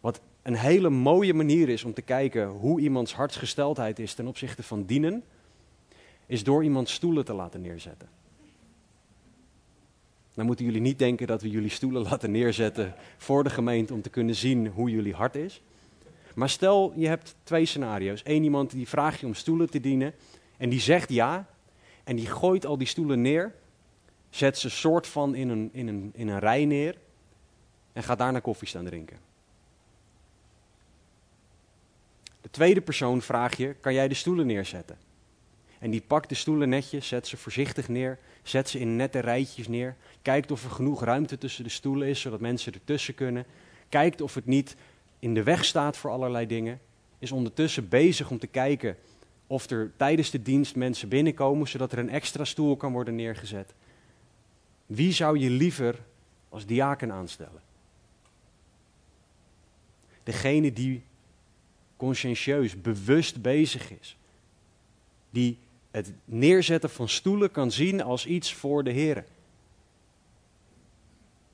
[0.00, 4.62] Wat een hele mooie manier is om te kijken hoe iemands hartsgesteldheid is ten opzichte
[4.62, 5.24] van dienen,
[6.26, 8.08] is door iemand stoelen te laten neerzetten.
[10.34, 14.02] Dan moeten jullie niet denken dat we jullie stoelen laten neerzetten voor de gemeente om
[14.02, 15.62] te kunnen zien hoe jullie hart is.
[16.34, 18.20] Maar stel, je hebt twee scenario's.
[18.24, 20.14] Eén iemand die vraagt je om stoelen te dienen
[20.56, 21.46] en die zegt ja
[22.04, 23.54] en die gooit al die stoelen neer,
[24.30, 26.96] zet ze soort van in een, in een, in een rij neer
[27.92, 29.18] en gaat daarna koffie staan drinken.
[32.40, 34.98] De tweede persoon vraag je, kan jij de stoelen neerzetten?
[35.84, 39.68] En die pakt de stoelen netjes, zet ze voorzichtig neer, zet ze in nette rijtjes
[39.68, 39.96] neer.
[40.22, 43.44] Kijkt of er genoeg ruimte tussen de stoelen is, zodat mensen ertussen kunnen.
[43.88, 44.76] Kijkt of het niet
[45.18, 46.80] in de weg staat voor allerlei dingen.
[47.18, 48.96] Is ondertussen bezig om te kijken
[49.46, 53.74] of er tijdens de dienst mensen binnenkomen, zodat er een extra stoel kan worden neergezet.
[54.86, 56.00] Wie zou je liever
[56.48, 57.62] als diaken aanstellen?
[60.22, 61.02] Degene die
[61.96, 64.16] conscientieus, bewust bezig is.
[65.30, 65.58] Die
[65.94, 69.24] het neerzetten van stoelen kan zien als iets voor de Heer.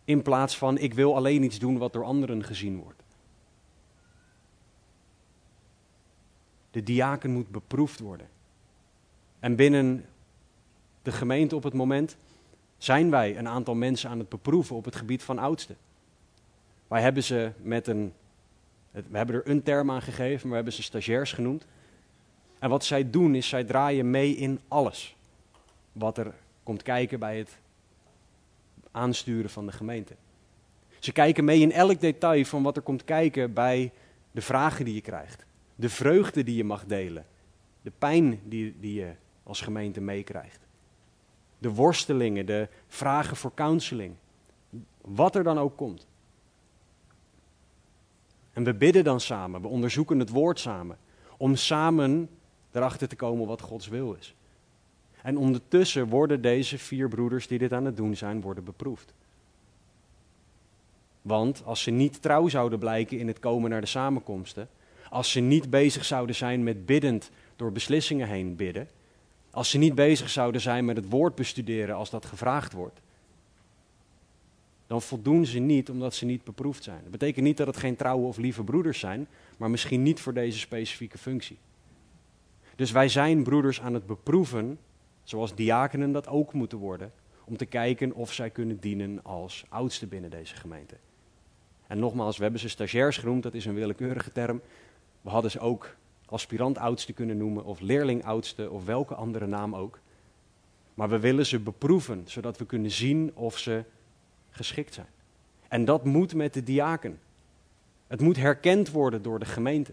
[0.05, 3.03] In plaats van ik wil alleen iets doen wat door anderen gezien wordt.
[6.71, 8.29] De diaken moet beproefd worden.
[9.41, 10.05] En binnen
[11.03, 12.17] de gemeente op het moment
[12.79, 15.77] zijn wij een aantal mensen aan het beproeven op het gebied van oudsten.
[16.89, 18.13] Wij hebben ze met een,
[18.91, 21.67] we hebben er een term aan gegeven, maar we hebben ze stagiairs genoemd.
[22.61, 25.17] En wat zij doen is, zij draaien mee in alles
[25.93, 27.59] wat er komt kijken bij het
[28.91, 30.15] aansturen van de gemeente.
[30.99, 33.93] Ze kijken mee in elk detail van wat er komt kijken bij
[34.31, 35.45] de vragen die je krijgt.
[35.75, 37.27] De vreugde die je mag delen.
[37.83, 40.61] De pijn die, die je als gemeente meekrijgt.
[41.59, 44.15] De worstelingen, de vragen voor counseling.
[45.01, 46.07] Wat er dan ook komt.
[48.53, 50.99] En we bidden dan samen, we onderzoeken het woord samen.
[51.37, 52.29] Om samen
[52.73, 54.35] erachter te komen wat Gods wil is.
[55.23, 59.13] En ondertussen worden deze vier broeders die dit aan het doen zijn, worden beproefd.
[61.23, 64.69] Want als ze niet trouw zouden blijken in het komen naar de samenkomsten,
[65.11, 68.89] als ze niet bezig zouden zijn met biddend door beslissingen heen bidden,
[69.51, 73.01] als ze niet bezig zouden zijn met het woord bestuderen als dat gevraagd wordt,
[74.87, 77.01] dan voldoen ze niet omdat ze niet beproefd zijn.
[77.03, 80.35] Dat betekent niet dat het geen trouwe of lieve broeders zijn, maar misschien niet voor
[80.35, 81.57] deze specifieke functie.
[82.81, 84.79] Dus wij zijn broeders aan het beproeven,
[85.23, 87.13] zoals diakenen dat ook moeten worden,
[87.45, 90.97] om te kijken of zij kunnen dienen als oudste binnen deze gemeente.
[91.87, 94.61] En nogmaals, we hebben ze stagiairs genoemd, dat is een willekeurige term.
[95.21, 99.75] We hadden ze ook aspirant oudste kunnen noemen, of leerling oudste, of welke andere naam
[99.77, 99.99] ook.
[100.95, 103.85] Maar we willen ze beproeven, zodat we kunnen zien of ze
[104.51, 105.09] geschikt zijn.
[105.69, 107.19] En dat moet met de diaken.
[108.07, 109.93] Het moet herkend worden door de gemeente.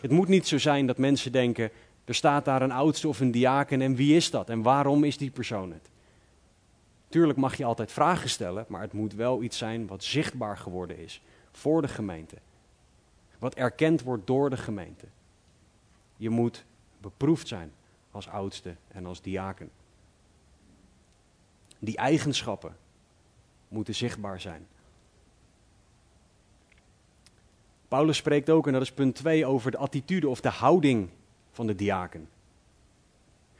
[0.00, 1.70] Het moet niet zo zijn dat mensen denken,
[2.08, 5.16] er staat daar een oudste of een diaken en wie is dat en waarom is
[5.16, 5.90] die persoon het?
[7.08, 10.98] Tuurlijk mag je altijd vragen stellen, maar het moet wel iets zijn wat zichtbaar geworden
[10.98, 12.36] is voor de gemeente.
[13.38, 15.06] Wat erkend wordt door de gemeente.
[16.16, 16.64] Je moet
[17.00, 17.72] beproefd zijn
[18.10, 19.70] als oudste en als diaken.
[21.78, 22.76] Die eigenschappen
[23.68, 24.66] moeten zichtbaar zijn.
[27.88, 31.08] Paulus spreekt ook, en dat is punt 2, over de attitude of de houding
[31.58, 32.28] van de diaken.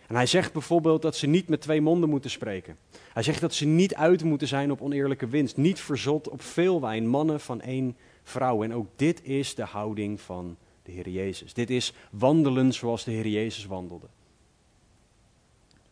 [0.06, 2.76] En hij zegt bijvoorbeeld dat ze niet met twee monden moeten spreken.
[3.12, 6.80] Hij zegt dat ze niet uit moeten zijn op oneerlijke winst, niet verzot op veel
[6.80, 8.62] wijn, mannen van één vrouw.
[8.62, 11.54] En ook dit is de houding van de Heer Jezus.
[11.54, 14.06] Dit is wandelen zoals de Heer Jezus wandelde.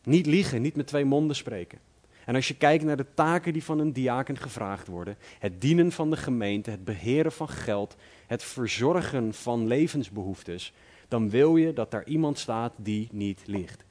[0.04, 1.78] Niet liegen, niet met twee monden spreken.
[2.24, 5.92] En als je kijkt naar de taken die van een diaken gevraagd worden, het dienen
[5.92, 10.72] van de gemeente, het beheren van geld, het verzorgen van levensbehoeftes,
[11.08, 13.84] dan wil je dat daar iemand staat die niet liegt.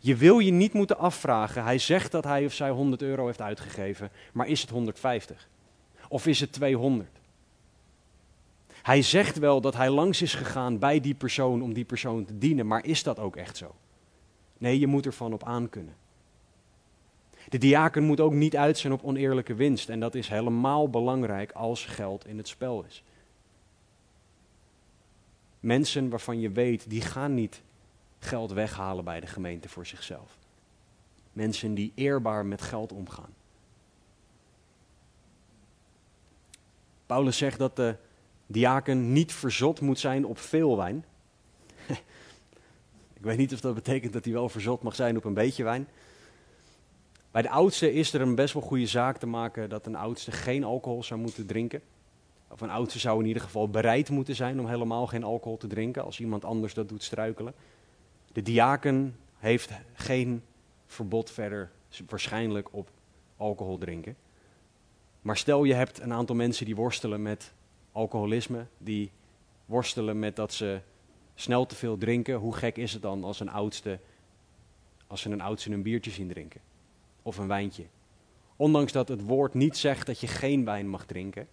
[0.00, 3.40] Je wil je niet moeten afvragen, hij zegt dat hij of zij 100 euro heeft
[3.40, 5.48] uitgegeven, maar is het 150?
[6.08, 7.10] Of is het 200?
[8.82, 12.38] Hij zegt wel dat hij langs is gegaan bij die persoon om die persoon te
[12.38, 13.74] dienen, maar is dat ook echt zo?
[14.58, 15.94] Nee, je moet ervan op aankunnen.
[17.48, 21.52] De diaken moet ook niet uit zijn op oneerlijke winst en dat is helemaal belangrijk
[21.52, 23.02] als geld in het spel is.
[25.60, 27.62] Mensen waarvan je weet, die gaan niet
[28.18, 30.38] geld weghalen bij de gemeente voor zichzelf.
[31.32, 33.34] Mensen die eerbaar met geld omgaan.
[37.06, 37.96] Paulus zegt dat de
[38.46, 41.04] diaken niet verzot moet zijn op veel wijn.
[43.18, 45.64] Ik weet niet of dat betekent dat hij wel verzot mag zijn op een beetje
[45.64, 45.88] wijn.
[47.30, 50.32] Bij de oudste is er een best wel goede zaak te maken dat een oudste
[50.32, 51.82] geen alcohol zou moeten drinken.
[52.48, 55.66] Of een oudste zou in ieder geval bereid moeten zijn om helemaal geen alcohol te
[55.66, 57.54] drinken als iemand anders dat doet struikelen.
[58.32, 60.42] De diaken heeft geen
[60.86, 61.70] verbod verder
[62.08, 62.90] waarschijnlijk op
[63.36, 64.16] alcohol drinken.
[65.22, 67.52] Maar stel je hebt een aantal mensen die worstelen met
[67.92, 69.10] alcoholisme, die
[69.66, 70.80] worstelen met dat ze
[71.34, 72.34] snel te veel drinken.
[72.34, 73.98] Hoe gek is het dan als een oudste,
[75.06, 76.60] als ze een oudste een biertje zien drinken?
[77.22, 77.84] Of een wijntje.
[78.56, 81.48] Ondanks dat het woord niet zegt dat je geen wijn mag drinken,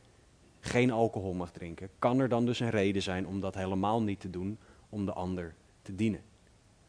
[0.65, 4.19] geen alcohol mag drinken, kan er dan dus een reden zijn om dat helemaal niet
[4.19, 4.58] te doen,
[4.89, 6.21] om de ander te dienen.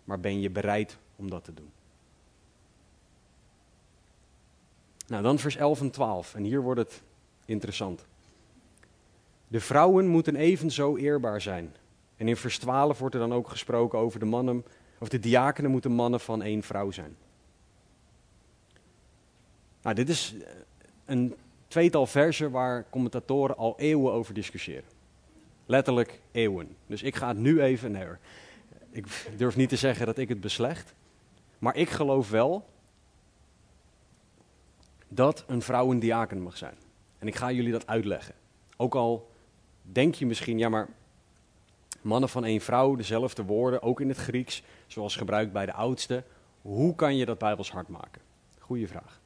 [0.04, 1.70] Maar ben je bereid om dat te doen?
[5.06, 6.34] Nou, dan vers 11 en 12.
[6.34, 7.02] En hier wordt het
[7.44, 8.06] interessant.
[9.48, 11.74] De vrouwen moeten evenzo eerbaar zijn.
[12.16, 14.64] En in vers 12 wordt er dan ook gesproken over de mannen,
[14.98, 17.16] of de diakenen moeten mannen van één vrouw zijn.
[19.82, 20.34] Nou, dit is
[21.04, 21.34] een
[21.68, 24.88] tweetal versen waar commentatoren al eeuwen over discussiëren.
[25.66, 26.76] Letterlijk eeuwen.
[26.86, 28.06] Dus ik ga het nu even, nee
[28.90, 30.94] ik durf niet te zeggen dat ik het beslecht.
[31.58, 32.68] Maar ik geloof wel
[35.08, 36.74] dat een vrouw een diaken mag zijn.
[37.18, 38.34] En ik ga jullie dat uitleggen.
[38.76, 39.30] Ook al
[39.82, 40.88] denk je misschien, ja maar
[42.00, 46.24] mannen van één vrouw, dezelfde woorden, ook in het Grieks, zoals gebruikt bij de oudste.
[46.62, 48.22] Hoe kan je dat bijbels hard maken?
[48.58, 49.20] Goeie vraag.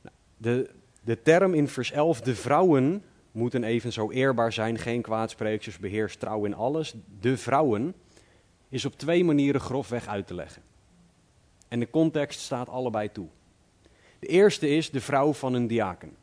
[0.00, 0.70] Nou, de,
[1.08, 6.16] de term in vers 11, de vrouwen moeten even zo eerbaar zijn, geen kwaadspreeksters, beheers
[6.16, 6.94] trouw in alles.
[7.20, 7.94] De vrouwen
[8.68, 10.62] is op twee manieren grofweg uit te leggen.
[11.68, 13.26] En de context staat allebei toe.
[14.18, 16.16] De eerste is de vrouw van een diaken.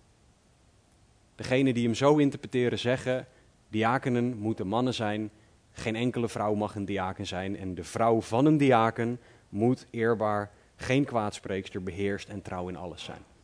[1.35, 3.27] Degene die hem zo interpreteren zeggen,
[3.69, 5.29] diakenen moeten mannen zijn,
[5.71, 9.19] geen enkele vrouw mag een diaken zijn en de vrouw van een diaken
[9.49, 13.34] moet eerbaar, geen kwaadspreekster, beheerst en trouw in alles zijn.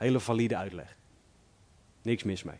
[0.00, 0.96] Hele valide uitleg.
[2.02, 2.58] Niks mis mee.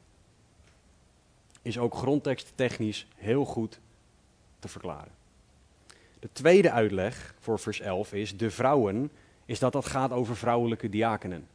[1.62, 3.78] Is ook grondteksttechnisch heel goed
[4.58, 5.12] te verklaren.
[6.18, 9.10] De tweede uitleg voor vers 11 is, de vrouwen,
[9.44, 11.48] is dat dat gaat over vrouwelijke diakenen.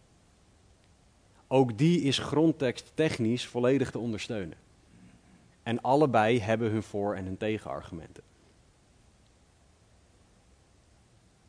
[1.47, 4.57] Ook die is grondteksttechnisch volledig te ondersteunen.
[5.63, 8.23] En allebei hebben hun voor- en hun tegenargumenten.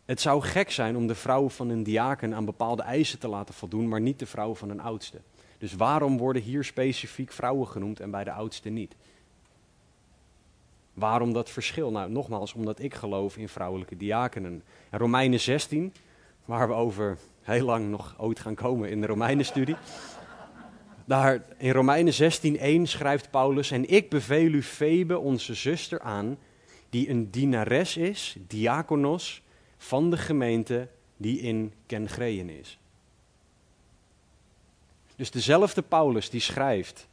[0.06, 3.54] Het zou gek zijn om de vrouw van een diaken aan bepaalde eisen te laten
[3.54, 5.20] voldoen, maar niet de vrouw van een oudste.
[5.58, 8.94] Dus waarom worden hier specifiek vrouwen genoemd en bij de oudste niet?
[10.94, 11.90] Waarom dat verschil?
[11.90, 14.62] Nou, nogmaals, omdat ik geloof in vrouwelijke diakenen.
[14.90, 15.92] En Romeinen 16,
[16.44, 19.76] waar we over heel lang nog ooit gaan komen in de Romeinenstudie.
[21.04, 26.38] Daar in Romeinen 16:1 schrijft Paulus: En ik beveel u Febe, onze zuster, aan,
[26.90, 29.42] die een dienares is, diakonos,
[29.86, 32.78] van de gemeente die in Kengreën is.
[35.16, 37.08] Dus dezelfde Paulus die schrijft,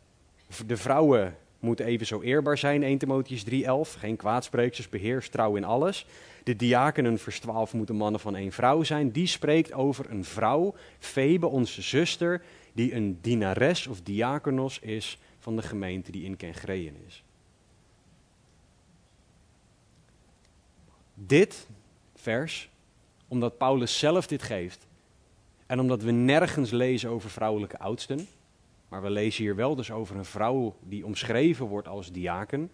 [0.65, 5.63] de vrouwen moeten even zo eerbaar zijn, 1 Timotheus 3:11, geen kwaadspreeksters, beheers trouw in
[5.63, 6.05] alles.
[6.43, 9.11] De diakenen, vers 12, moeten mannen van één vrouw zijn.
[9.11, 12.41] Die spreekt over een vrouw, Febe, onze zuster,
[12.74, 17.24] die een dienares of diakonos is van de gemeente die in Kengreën is.
[21.13, 21.67] Dit
[22.24, 22.69] vers,
[23.28, 24.88] omdat Paulus zelf dit geeft
[25.65, 28.28] en omdat we nergens lezen over vrouwelijke oudsten,
[28.89, 32.71] maar we lezen hier wel dus over een vrouw die omschreven wordt als diaken,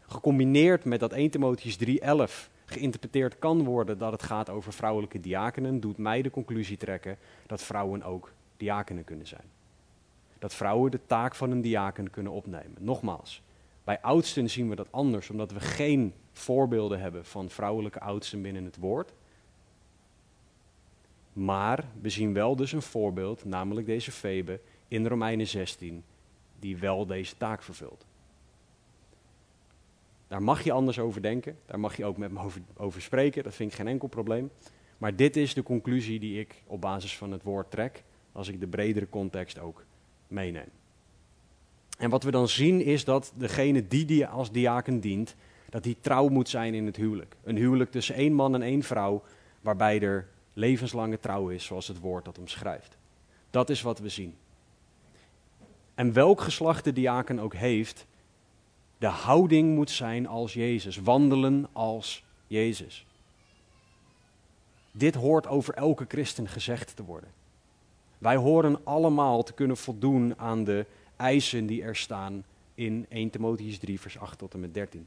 [0.00, 5.80] gecombineerd met dat 1 Timotheus 3:11 geïnterpreteerd kan worden dat het gaat over vrouwelijke diakenen,
[5.80, 9.50] doet mij de conclusie trekken dat vrouwen ook diakenen kunnen zijn.
[10.38, 12.76] Dat vrouwen de taak van een diaken kunnen opnemen.
[12.78, 13.42] Nogmaals,
[13.84, 18.64] bij oudsten zien we dat anders, omdat we geen voorbeelden hebben van vrouwelijke oudsten binnen
[18.64, 19.12] het woord.
[21.32, 26.04] Maar we zien wel dus een voorbeeld, namelijk deze Febe in Romeinen 16,
[26.58, 28.06] die wel deze taak vervult.
[30.28, 33.42] Daar mag je anders over denken, daar mag je ook met me over, over spreken,
[33.42, 34.50] dat vind ik geen enkel probleem.
[34.98, 38.60] Maar dit is de conclusie die ik op basis van het woord trek, als ik
[38.60, 39.84] de bredere context ook
[40.26, 40.68] meeneem.
[41.98, 45.36] En wat we dan zien is dat degene die, die als diaken dient,
[45.68, 47.36] dat die trouw moet zijn in het huwelijk.
[47.42, 49.22] Een huwelijk tussen één man en één vrouw,
[49.60, 52.96] waarbij er levenslange trouw is, zoals het woord dat omschrijft.
[53.50, 54.34] Dat is wat we zien.
[55.94, 58.06] En welk geslacht de diaken ook heeft,
[58.98, 63.06] de houding moet zijn als Jezus, wandelen als Jezus.
[64.92, 67.30] Dit hoort over elke christen gezegd te worden.
[68.18, 72.44] Wij horen allemaal te kunnen voldoen aan de eisen die er staan
[72.74, 75.06] in 1 Timotheus 3, vers 8 tot en met 13.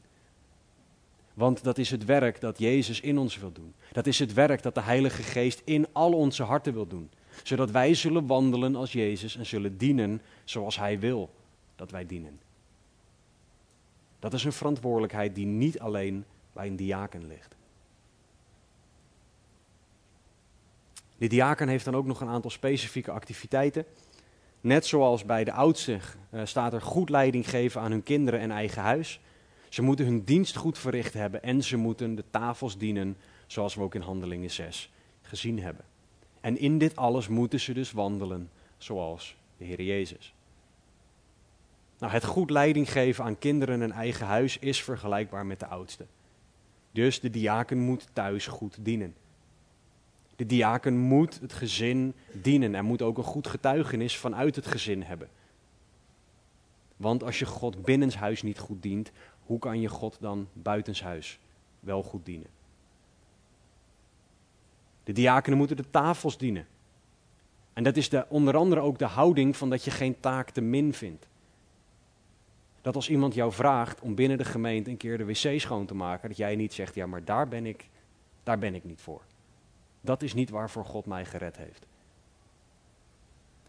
[1.34, 3.74] Want dat is het werk dat Jezus in ons wil doen.
[3.92, 7.10] Dat is het werk dat de Heilige Geest in al onze harten wil doen.
[7.42, 11.30] Zodat wij zullen wandelen als Jezus en zullen dienen zoals Hij wil
[11.76, 12.40] dat wij dienen.
[14.18, 17.54] Dat is een verantwoordelijkheid die niet alleen bij een diaken ligt.
[21.16, 23.84] De diaken heeft dan ook nog een aantal specifieke activiteiten.
[24.60, 25.98] Net zoals bij de oudste
[26.30, 29.20] uh, staat er goed leiding geven aan hun kinderen en eigen huis.
[29.72, 33.16] Ze moeten hun dienst goed verricht hebben en ze moeten de tafels dienen,
[33.46, 34.92] zoals we ook in Handelingen 6
[35.22, 35.84] gezien hebben.
[36.40, 40.34] En in dit alles moeten ze dus wandelen zoals de Heer Jezus.
[41.98, 46.06] Nou, het goed leiding geven aan kinderen en eigen huis is vergelijkbaar met de oudste.
[46.90, 49.14] Dus de diaken moet thuis goed dienen.
[50.36, 55.02] De diaken moet het gezin dienen en moet ook een goed getuigenis vanuit het gezin
[55.02, 55.28] hebben.
[57.02, 59.12] Want als je God binnenshuis niet goed dient,
[59.46, 61.38] hoe kan je God dan buitenshuis
[61.80, 62.50] wel goed dienen?
[65.04, 66.66] De diakenen moeten de tafels dienen.
[67.72, 70.60] En dat is de, onder andere ook de houding van dat je geen taak te
[70.60, 71.28] min vindt.
[72.80, 75.94] Dat als iemand jou vraagt om binnen de gemeente een keer de wc schoon te
[75.94, 77.88] maken, dat jij niet zegt, ja maar daar ben ik,
[78.42, 79.22] daar ben ik niet voor.
[80.00, 81.86] Dat is niet waarvoor God mij gered heeft.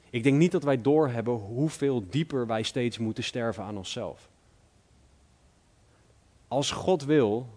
[0.09, 4.29] Ik denk niet dat wij doorhebben hoeveel dieper wij steeds moeten sterven aan onszelf.
[6.53, 7.49] Als God wil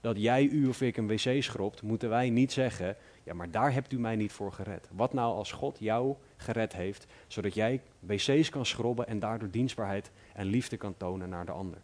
[0.00, 3.72] dat jij u of ik een wc schrobt, moeten wij niet zeggen: Ja, maar daar
[3.72, 4.88] hebt u mij niet voor gered.
[4.92, 10.10] Wat nou als God jou gered heeft, zodat jij wc's kan schrobben en daardoor dienstbaarheid
[10.34, 11.78] en liefde kan tonen naar de ander?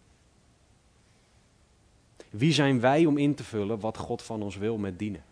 [2.30, 5.24] Wie zijn wij om in te vullen wat God van ons wil met dienen?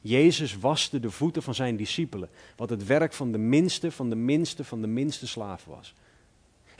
[0.00, 4.16] Jezus waste de voeten van zijn discipelen, wat het werk van de minste, van de
[4.16, 5.94] minste, van de minste slaaf was.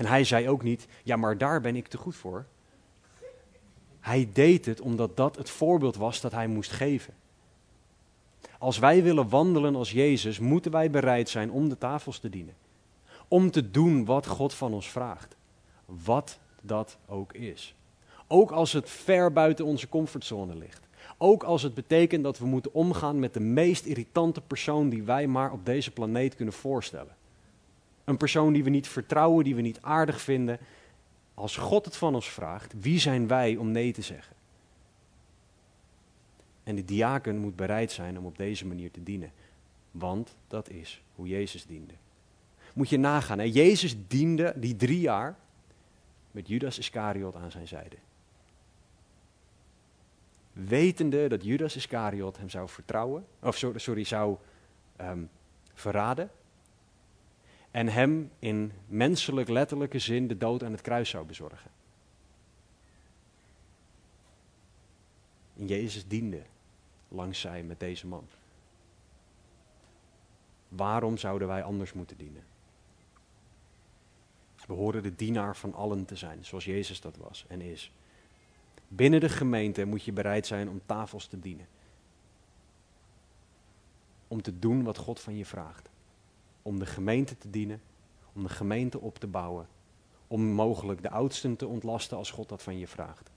[0.01, 2.47] En hij zei ook niet, ja maar daar ben ik te goed voor.
[4.01, 7.15] Hij deed het omdat dat het voorbeeld was dat hij moest geven.
[8.59, 12.55] Als wij willen wandelen als Jezus, moeten wij bereid zijn om de tafels te dienen.
[13.29, 15.37] Om te doen wat God van ons vraagt.
[15.85, 17.75] Wat dat ook is.
[18.27, 20.89] Ook als het ver buiten onze comfortzone ligt.
[21.19, 25.27] Ook als het betekent dat we moeten omgaan met de meest irritante persoon die wij
[25.27, 27.19] maar op deze planeet kunnen voorstellen.
[28.11, 30.59] Een persoon die we niet vertrouwen, die we niet aardig vinden.
[31.35, 34.37] Als God het van ons vraagt, wie zijn wij om nee te zeggen?
[36.65, 39.33] En de diaken moet bereid zijn om op deze manier te dienen.
[39.91, 41.95] Want dat is hoe Jezus diende.
[42.73, 43.45] Moet je nagaan, hè?
[43.45, 45.37] Jezus diende die drie jaar
[46.31, 47.97] met Judas Iscariot aan zijn zijde
[50.53, 54.37] wetende dat Judas Iscariot hem zou vertrouwen, of sorry, zou
[55.01, 55.31] um,
[55.75, 56.31] verraden.
[57.71, 61.71] En hem in menselijk letterlijke zin de dood aan het kruis zou bezorgen.
[65.57, 66.43] En Jezus diende
[67.09, 68.27] langs zij met deze man.
[70.69, 72.43] Waarom zouden wij anders moeten dienen?
[74.67, 77.93] We horen de dienaar van allen te zijn, zoals Jezus dat was en is.
[78.89, 81.69] Binnen de gemeente moet je bereid zijn om tafels te dienen.
[84.29, 85.90] Om te doen wat God van je vraagt.
[86.71, 87.81] Om de gemeente te dienen,
[88.33, 89.67] om de gemeente op te bouwen,
[90.27, 93.31] om mogelijk de oudsten te ontlasten als God dat van je vraagt.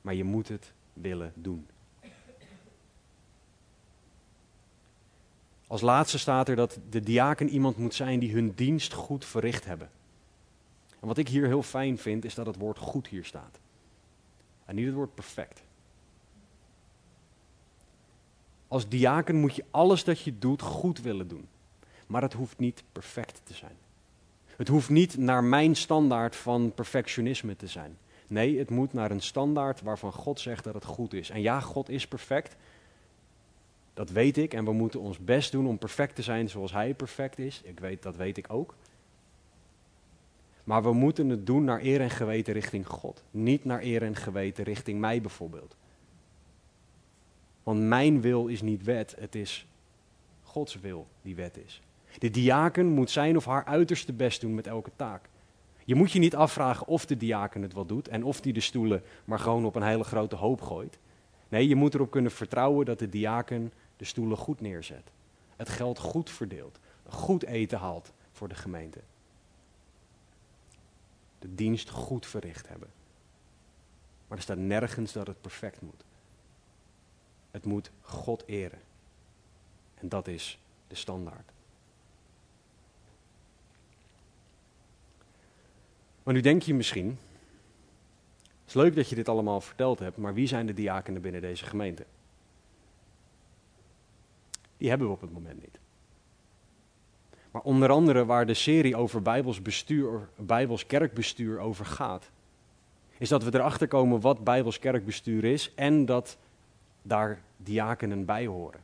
[0.00, 1.66] Maar je moet het willen doen.
[5.66, 9.64] Als laatste staat er dat de diaken iemand moet zijn die hun dienst goed verricht
[9.64, 9.90] hebben.
[11.00, 13.58] En wat ik hier heel fijn vind, is dat het woord goed hier staat.
[14.64, 15.62] En niet het woord perfect.
[18.68, 21.48] Als diaken moet je alles dat je doet goed willen doen.
[22.08, 23.76] Maar het hoeft niet perfect te zijn.
[24.56, 27.98] Het hoeft niet naar mijn standaard van perfectionisme te zijn.
[28.26, 31.30] Nee, het moet naar een standaard waarvan God zegt dat het goed is.
[31.30, 32.56] En ja, God is perfect.
[33.94, 36.94] Dat weet ik en we moeten ons best doen om perfect te zijn zoals Hij
[36.94, 37.60] perfect is.
[37.64, 38.74] Ik weet, dat weet ik ook.
[40.64, 43.22] Maar we moeten het doen naar eer en geweten richting God.
[43.30, 45.76] Niet naar eer en geweten richting mij bijvoorbeeld.
[47.62, 49.66] Want mijn wil is niet wet, het is
[50.42, 51.80] Gods wil die wet is.
[52.18, 55.28] De diaken moet zijn of haar uiterste best doen met elke taak.
[55.84, 58.60] Je moet je niet afvragen of de diaken het wel doet en of die de
[58.60, 60.98] stoelen maar gewoon op een hele grote hoop gooit.
[61.48, 65.10] Nee, je moet erop kunnen vertrouwen dat de diaken de stoelen goed neerzet.
[65.56, 69.00] Het geld goed verdeelt, goed eten haalt voor de gemeente.
[71.38, 72.88] De dienst goed verricht hebben.
[74.28, 76.04] Maar er staat nergens dat het perfect moet.
[77.50, 78.80] Het moet God eren.
[79.94, 80.58] En dat is
[80.88, 81.50] de standaard.
[86.28, 87.18] Maar nu denk je misschien,
[88.42, 91.40] het is leuk dat je dit allemaal verteld hebt, maar wie zijn de diakenen binnen
[91.40, 92.04] deze gemeente?
[94.76, 95.78] Die hebben we op het moment niet.
[97.50, 102.30] Maar onder andere waar de serie over Bijbels, bestuur, Bijbels kerkbestuur over gaat,
[103.18, 106.38] is dat we erachter komen wat Bijbels kerkbestuur is en dat
[107.02, 108.80] daar diakenen bij horen.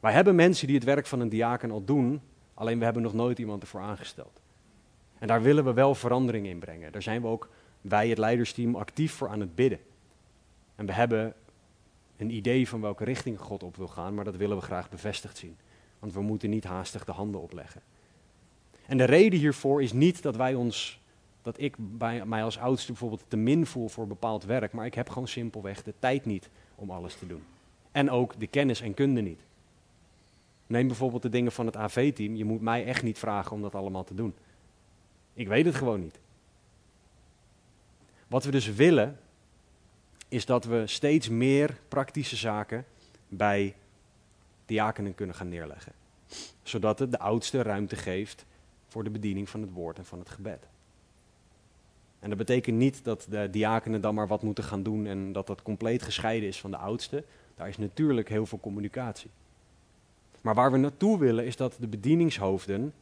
[0.00, 2.20] Wij hebben mensen die het werk van een diaken al doen,
[2.54, 4.41] alleen we hebben nog nooit iemand ervoor aangesteld.
[5.22, 6.92] En daar willen we wel verandering in brengen.
[6.92, 7.48] Daar zijn we ook,
[7.80, 9.78] wij het leidersteam, actief voor aan het bidden.
[10.74, 11.34] En we hebben
[12.16, 15.38] een idee van welke richting God op wil gaan, maar dat willen we graag bevestigd
[15.38, 15.56] zien.
[15.98, 17.82] Want we moeten niet haastig de handen opleggen.
[18.86, 21.00] En de reden hiervoor is niet dat wij ons,
[21.42, 24.94] dat ik bij mij als oudste bijvoorbeeld te min voel voor bepaald werk, maar ik
[24.94, 27.42] heb gewoon simpelweg de tijd niet om alles te doen.
[27.92, 29.40] En ook de kennis en kunde niet.
[30.66, 32.36] Neem bijvoorbeeld de dingen van het AV-team.
[32.36, 34.34] Je moet mij echt niet vragen om dat allemaal te doen.
[35.34, 36.18] Ik weet het gewoon niet.
[38.26, 39.18] Wat we dus willen,
[40.28, 42.84] is dat we steeds meer praktische zaken
[43.28, 43.74] bij
[44.66, 45.92] diakenen kunnen gaan neerleggen.
[46.62, 48.44] Zodat het de oudste ruimte geeft
[48.88, 50.66] voor de bediening van het woord en van het gebed.
[52.20, 55.46] En dat betekent niet dat de diakenen dan maar wat moeten gaan doen en dat
[55.46, 57.24] dat compleet gescheiden is van de oudste.
[57.56, 59.30] Daar is natuurlijk heel veel communicatie.
[60.40, 62.92] Maar waar we naartoe willen is dat de bedieningshoofden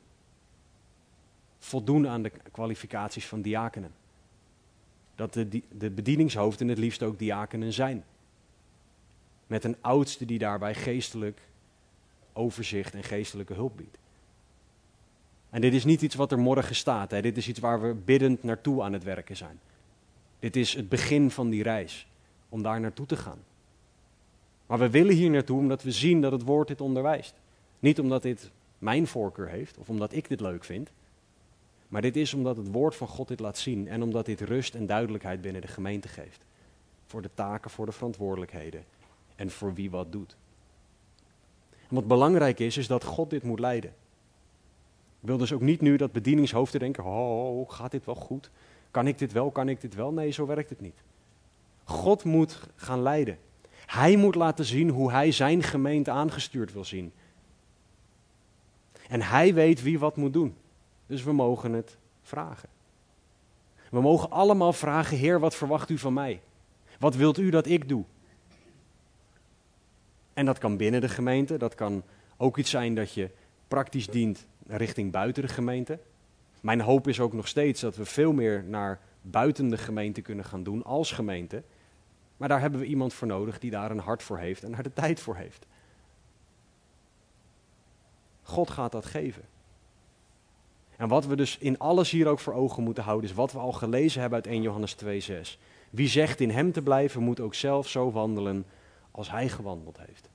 [1.70, 3.92] voldoen aan de kwalificaties van diakenen.
[5.14, 8.04] Dat de, de bedieningshoofden het liefst ook diakenen zijn.
[9.46, 11.40] Met een oudste die daarbij geestelijk
[12.32, 13.98] overzicht en geestelijke hulp biedt.
[15.50, 17.10] En dit is niet iets wat er morgen staat.
[17.10, 17.22] Hè.
[17.22, 19.60] Dit is iets waar we biddend naartoe aan het werken zijn.
[20.38, 22.06] Dit is het begin van die reis,
[22.48, 23.38] om daar naartoe te gaan.
[24.66, 27.34] Maar we willen hier naartoe omdat we zien dat het woord dit onderwijst.
[27.78, 30.90] Niet omdat dit mijn voorkeur heeft of omdat ik dit leuk vind.
[31.90, 34.74] Maar dit is omdat het woord van God dit laat zien en omdat dit rust
[34.74, 36.44] en duidelijkheid binnen de gemeente geeft.
[37.06, 38.84] Voor de taken, voor de verantwoordelijkheden
[39.36, 40.36] en voor wie wat doet.
[41.70, 43.90] En wat belangrijk is, is dat God dit moet leiden.
[45.20, 48.50] Ik wil dus ook niet nu dat bedieningshoofden denken, oh, gaat dit wel goed?
[48.90, 50.12] Kan ik dit wel, kan ik dit wel?
[50.12, 51.02] Nee, zo werkt het niet.
[51.84, 53.38] God moet gaan leiden.
[53.86, 57.12] Hij moet laten zien hoe hij zijn gemeente aangestuurd wil zien.
[59.08, 60.54] En hij weet wie wat moet doen.
[61.10, 62.68] Dus we mogen het vragen.
[63.90, 66.40] We mogen allemaal vragen, Heer, wat verwacht u van mij?
[66.98, 68.04] Wat wilt u dat ik doe?
[70.34, 72.02] En dat kan binnen de gemeente, dat kan
[72.36, 73.30] ook iets zijn dat je
[73.68, 75.98] praktisch dient richting buiten de gemeente.
[76.60, 80.44] Mijn hoop is ook nog steeds dat we veel meer naar buiten de gemeente kunnen
[80.44, 81.62] gaan doen als gemeente.
[82.36, 84.82] Maar daar hebben we iemand voor nodig die daar een hart voor heeft en daar
[84.82, 85.66] de tijd voor heeft.
[88.42, 89.49] God gaat dat geven.
[91.00, 93.58] En wat we dus in alles hier ook voor ogen moeten houden, is wat we
[93.58, 95.58] al gelezen hebben uit 1 Johannes 2,6.
[95.90, 98.64] Wie zegt in hem te blijven, moet ook zelf zo wandelen
[99.10, 100.28] als hij gewandeld heeft.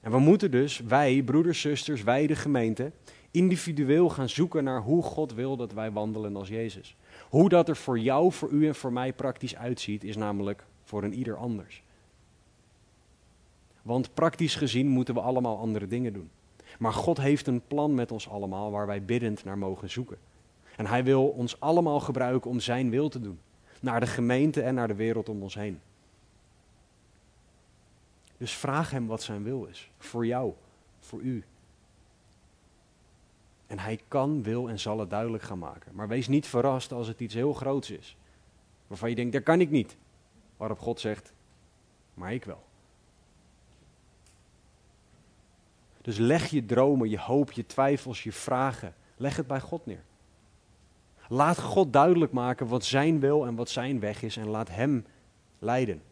[0.00, 2.92] En we moeten dus, wij, broeders, zusters, wij de gemeente,
[3.30, 6.96] individueel gaan zoeken naar hoe God wil dat wij wandelen als Jezus.
[7.28, 11.02] Hoe dat er voor jou, voor u en voor mij praktisch uitziet, is namelijk voor
[11.02, 11.82] een ieder anders.
[13.82, 16.30] Want praktisch gezien moeten we allemaal andere dingen doen.
[16.78, 20.18] Maar God heeft een plan met ons allemaal waar wij biddend naar mogen zoeken.
[20.76, 23.38] En Hij wil ons allemaal gebruiken om Zijn wil te doen.
[23.80, 25.80] Naar de gemeente en naar de wereld om ons heen.
[28.36, 29.90] Dus vraag Hem wat Zijn wil is.
[29.98, 30.52] Voor jou,
[30.98, 31.44] voor u.
[33.66, 35.94] En Hij kan, wil en zal het duidelijk gaan maken.
[35.94, 38.16] Maar wees niet verrast als het iets heel groots is.
[38.86, 39.96] Waarvan je denkt, dat kan ik niet.
[40.56, 41.32] Waarop God zegt,
[42.14, 42.64] maar ik wel.
[46.02, 50.02] Dus leg je dromen, je hoop, je twijfels, je vragen, leg het bij God neer.
[51.28, 55.06] Laat God duidelijk maken wat zijn wil en wat zijn weg is en laat Hem
[55.58, 56.02] leiden.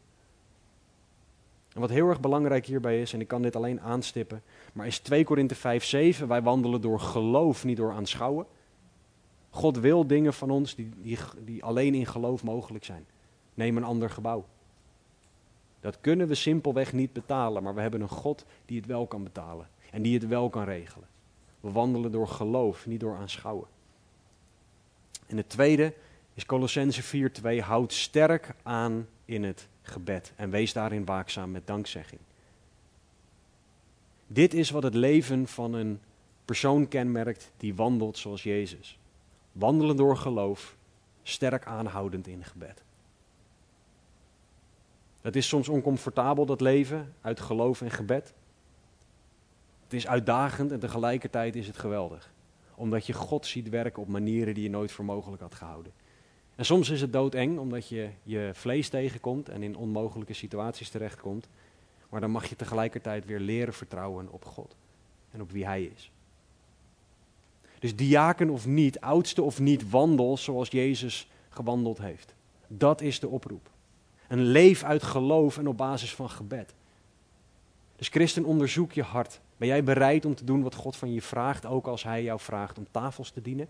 [1.72, 4.98] En wat heel erg belangrijk hierbij is, en ik kan dit alleen aanstippen, maar is
[4.98, 8.46] 2 Korinthe 5, 7, wij wandelen door geloof, niet door aanschouwen.
[9.50, 13.06] God wil dingen van ons die, die, die alleen in geloof mogelijk zijn.
[13.54, 14.44] Neem een ander gebouw.
[15.80, 19.22] Dat kunnen we simpelweg niet betalen, maar we hebben een God die het wel kan
[19.22, 21.08] betalen en die het wel kan regelen.
[21.60, 23.68] We wandelen door geloof, niet door aanschouwen.
[25.26, 25.94] En het tweede
[26.34, 32.20] is Colossense 4:2 houd sterk aan in het gebed en wees daarin waakzaam met dankzegging.
[34.26, 36.00] Dit is wat het leven van een
[36.44, 38.98] persoon kenmerkt die wandelt zoals Jezus.
[39.52, 40.76] Wandelen door geloof,
[41.22, 42.82] sterk aanhoudend in gebed.
[45.20, 48.32] Het is soms oncomfortabel, dat leven, uit geloof en gebed.
[49.90, 52.32] Het is uitdagend en tegelijkertijd is het geweldig.
[52.74, 55.92] Omdat je God ziet werken op manieren die je nooit voor mogelijk had gehouden.
[56.54, 61.48] En soms is het doodeng, omdat je je vlees tegenkomt en in onmogelijke situaties terechtkomt.
[62.08, 64.76] Maar dan mag je tegelijkertijd weer leren vertrouwen op God
[65.30, 66.10] en op wie Hij is.
[67.78, 72.34] Dus diaken of niet, oudste of niet, wandel zoals Jezus gewandeld heeft.
[72.66, 73.70] Dat is de oproep.
[74.28, 76.74] Een leef uit geloof en op basis van gebed.
[77.96, 79.40] Dus christen, onderzoek je hart.
[79.60, 82.40] Ben jij bereid om te doen wat God van je vraagt, ook als Hij jou
[82.40, 83.68] vraagt om tafels te dienen?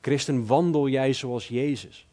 [0.00, 2.06] Christen, wandel jij zoals Jezus?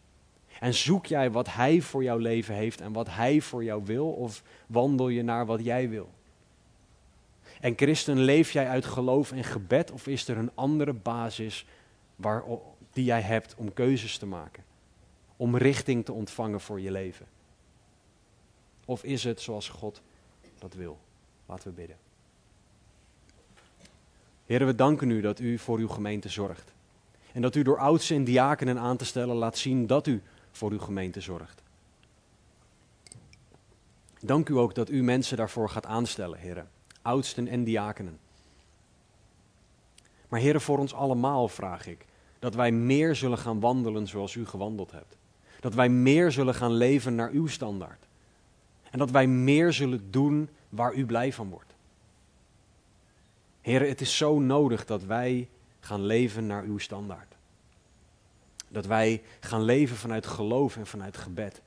[0.60, 4.12] En zoek jij wat Hij voor jouw leven heeft en wat Hij voor jou wil,
[4.12, 6.10] of wandel je naar wat jij wil?
[7.60, 11.66] En christen, leef jij uit geloof en gebed, of is er een andere basis
[12.92, 14.64] die jij hebt om keuzes te maken?
[15.38, 17.26] Om richting te ontvangen voor je leven?
[18.86, 20.02] Of is het zoals God
[20.60, 21.00] dat wil?
[21.52, 21.98] Laten we bidden.
[24.46, 26.74] Heren, we danken u dat u voor uw gemeente zorgt.
[27.32, 30.22] En dat u door oudsten en diakenen aan te stellen laat zien dat u
[30.52, 31.62] voor uw gemeente zorgt.
[34.20, 36.70] Dank u ook dat u mensen daarvoor gaat aanstellen, heren.
[37.02, 38.20] Oudsten en diakenen.
[40.28, 42.06] Maar heren, voor ons allemaal vraag ik
[42.40, 45.18] dat wij meer zullen gaan wandelen zoals u gewandeld hebt.
[45.60, 48.08] Dat wij meer zullen gaan leven naar uw standaard.
[48.92, 51.74] En dat wij meer zullen doen waar u blij van wordt.
[53.62, 55.50] Heren, het is zo nodig dat wij
[55.80, 57.36] gaan leven naar uw standaard.
[58.68, 61.62] Dat wij gaan leven vanuit geloof en vanuit gebed.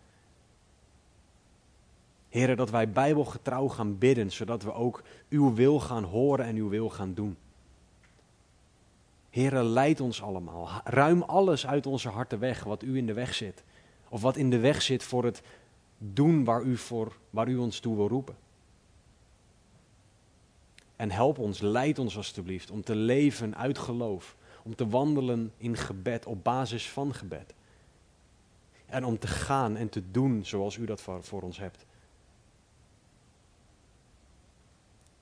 [2.29, 6.69] Heren, dat wij bijbelgetrouw gaan bidden, zodat we ook uw wil gaan horen en uw
[6.69, 7.37] wil gaan doen.
[9.31, 10.69] Heren, leid ons allemaal.
[10.85, 13.65] Ruim alles uit onze harten weg wat u in de weg zit.
[14.09, 15.43] Of wat in de weg zit voor het
[15.99, 18.37] doen waar u, voor, waar u ons toe wil roepen.
[20.97, 24.37] En help ons, leid ons alstublieft om te leven uit geloof.
[24.63, 27.55] Om te wandelen in gebed, op basis van gebed.
[28.87, 31.87] En om te gaan en te doen zoals u dat voor, ons hebt.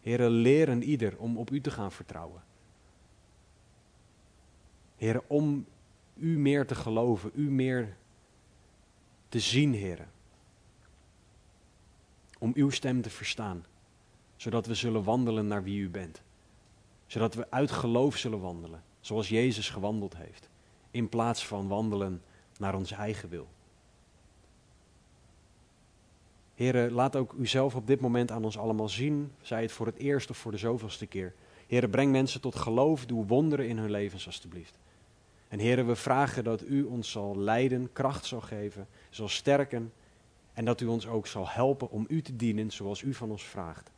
[0.01, 2.43] Heren, leren ieder om op u te gaan vertrouwen.
[4.97, 5.67] Heren, om
[6.15, 7.97] u meer te geloven, u meer
[9.29, 10.11] te zien, heren.
[12.39, 13.65] Om uw stem te verstaan
[14.43, 16.23] zodat we zullen wandelen naar wie u bent.
[17.07, 20.49] Zodat we uit geloof zullen wandelen, zoals Jezus gewandeld heeft,
[20.91, 22.23] in plaats van wandelen
[22.59, 23.49] naar onze eigen wil.
[26.55, 29.97] Heren, laat ook uzelf op dit moment aan ons allemaal zien, zij het voor het
[29.97, 31.35] eerst of voor de zoveelste keer.
[31.67, 34.79] Heren, breng mensen tot geloof, doe wonderen in hun levens alstublieft.
[35.49, 39.93] En heren, we vragen dat u ons zal leiden, kracht zal geven, zal sterken
[40.53, 43.45] en dat u ons ook zal helpen om u te dienen zoals u van ons
[43.45, 43.91] vraagt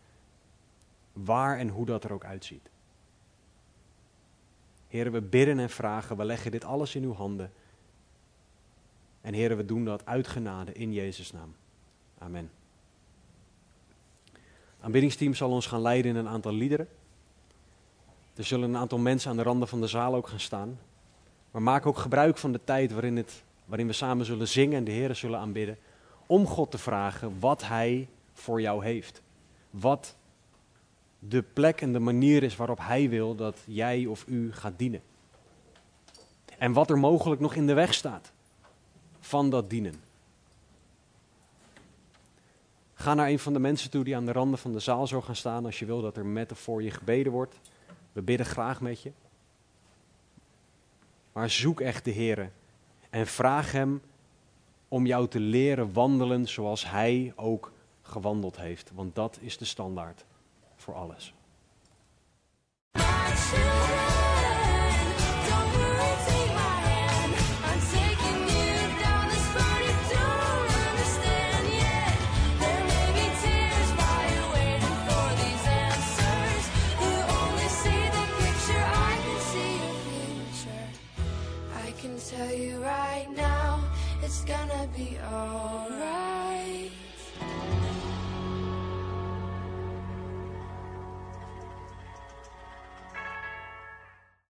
[1.14, 2.70] waar en hoe dat er ook uitziet.
[4.88, 7.52] Heren, we bidden en vragen, we leggen dit alles in uw handen.
[9.20, 11.54] En heren, we doen dat uit genade in Jezus' naam.
[12.18, 12.50] Amen.
[14.80, 16.88] Aanbiddingsteam zal ons gaan leiden in een aantal liederen.
[18.34, 20.78] Er zullen een aantal mensen aan de randen van de zaal ook gaan staan.
[21.50, 24.84] Maar maak ook gebruik van de tijd waarin, het, waarin we samen zullen zingen en
[24.84, 25.78] de Heer zullen aanbidden.
[26.26, 29.22] Om God te vragen wat Hij voor jou heeft.
[29.70, 30.16] Wat
[31.28, 35.02] de plek en de manier is waarop Hij wil dat jij of u gaat dienen.
[36.58, 38.32] En wat er mogelijk nog in de weg staat
[39.20, 39.94] van dat dienen.
[42.94, 45.22] Ga naar een van de mensen toe die aan de randen van de zaal zou
[45.22, 47.60] gaan staan als je wil dat er met of voor je gebeden wordt.
[48.12, 49.12] We bidden graag met je.
[51.32, 52.50] Maar zoek echt de Heer
[53.10, 54.02] en vraag Hem
[54.88, 57.72] om jou te leren wandelen zoals Hij ook
[58.02, 58.90] gewandeld heeft.
[58.94, 60.24] Want dat is de standaard
[60.84, 61.34] voor alles.
[82.36, 83.80] tell you right now,
[84.22, 86.33] it's gonna be alright.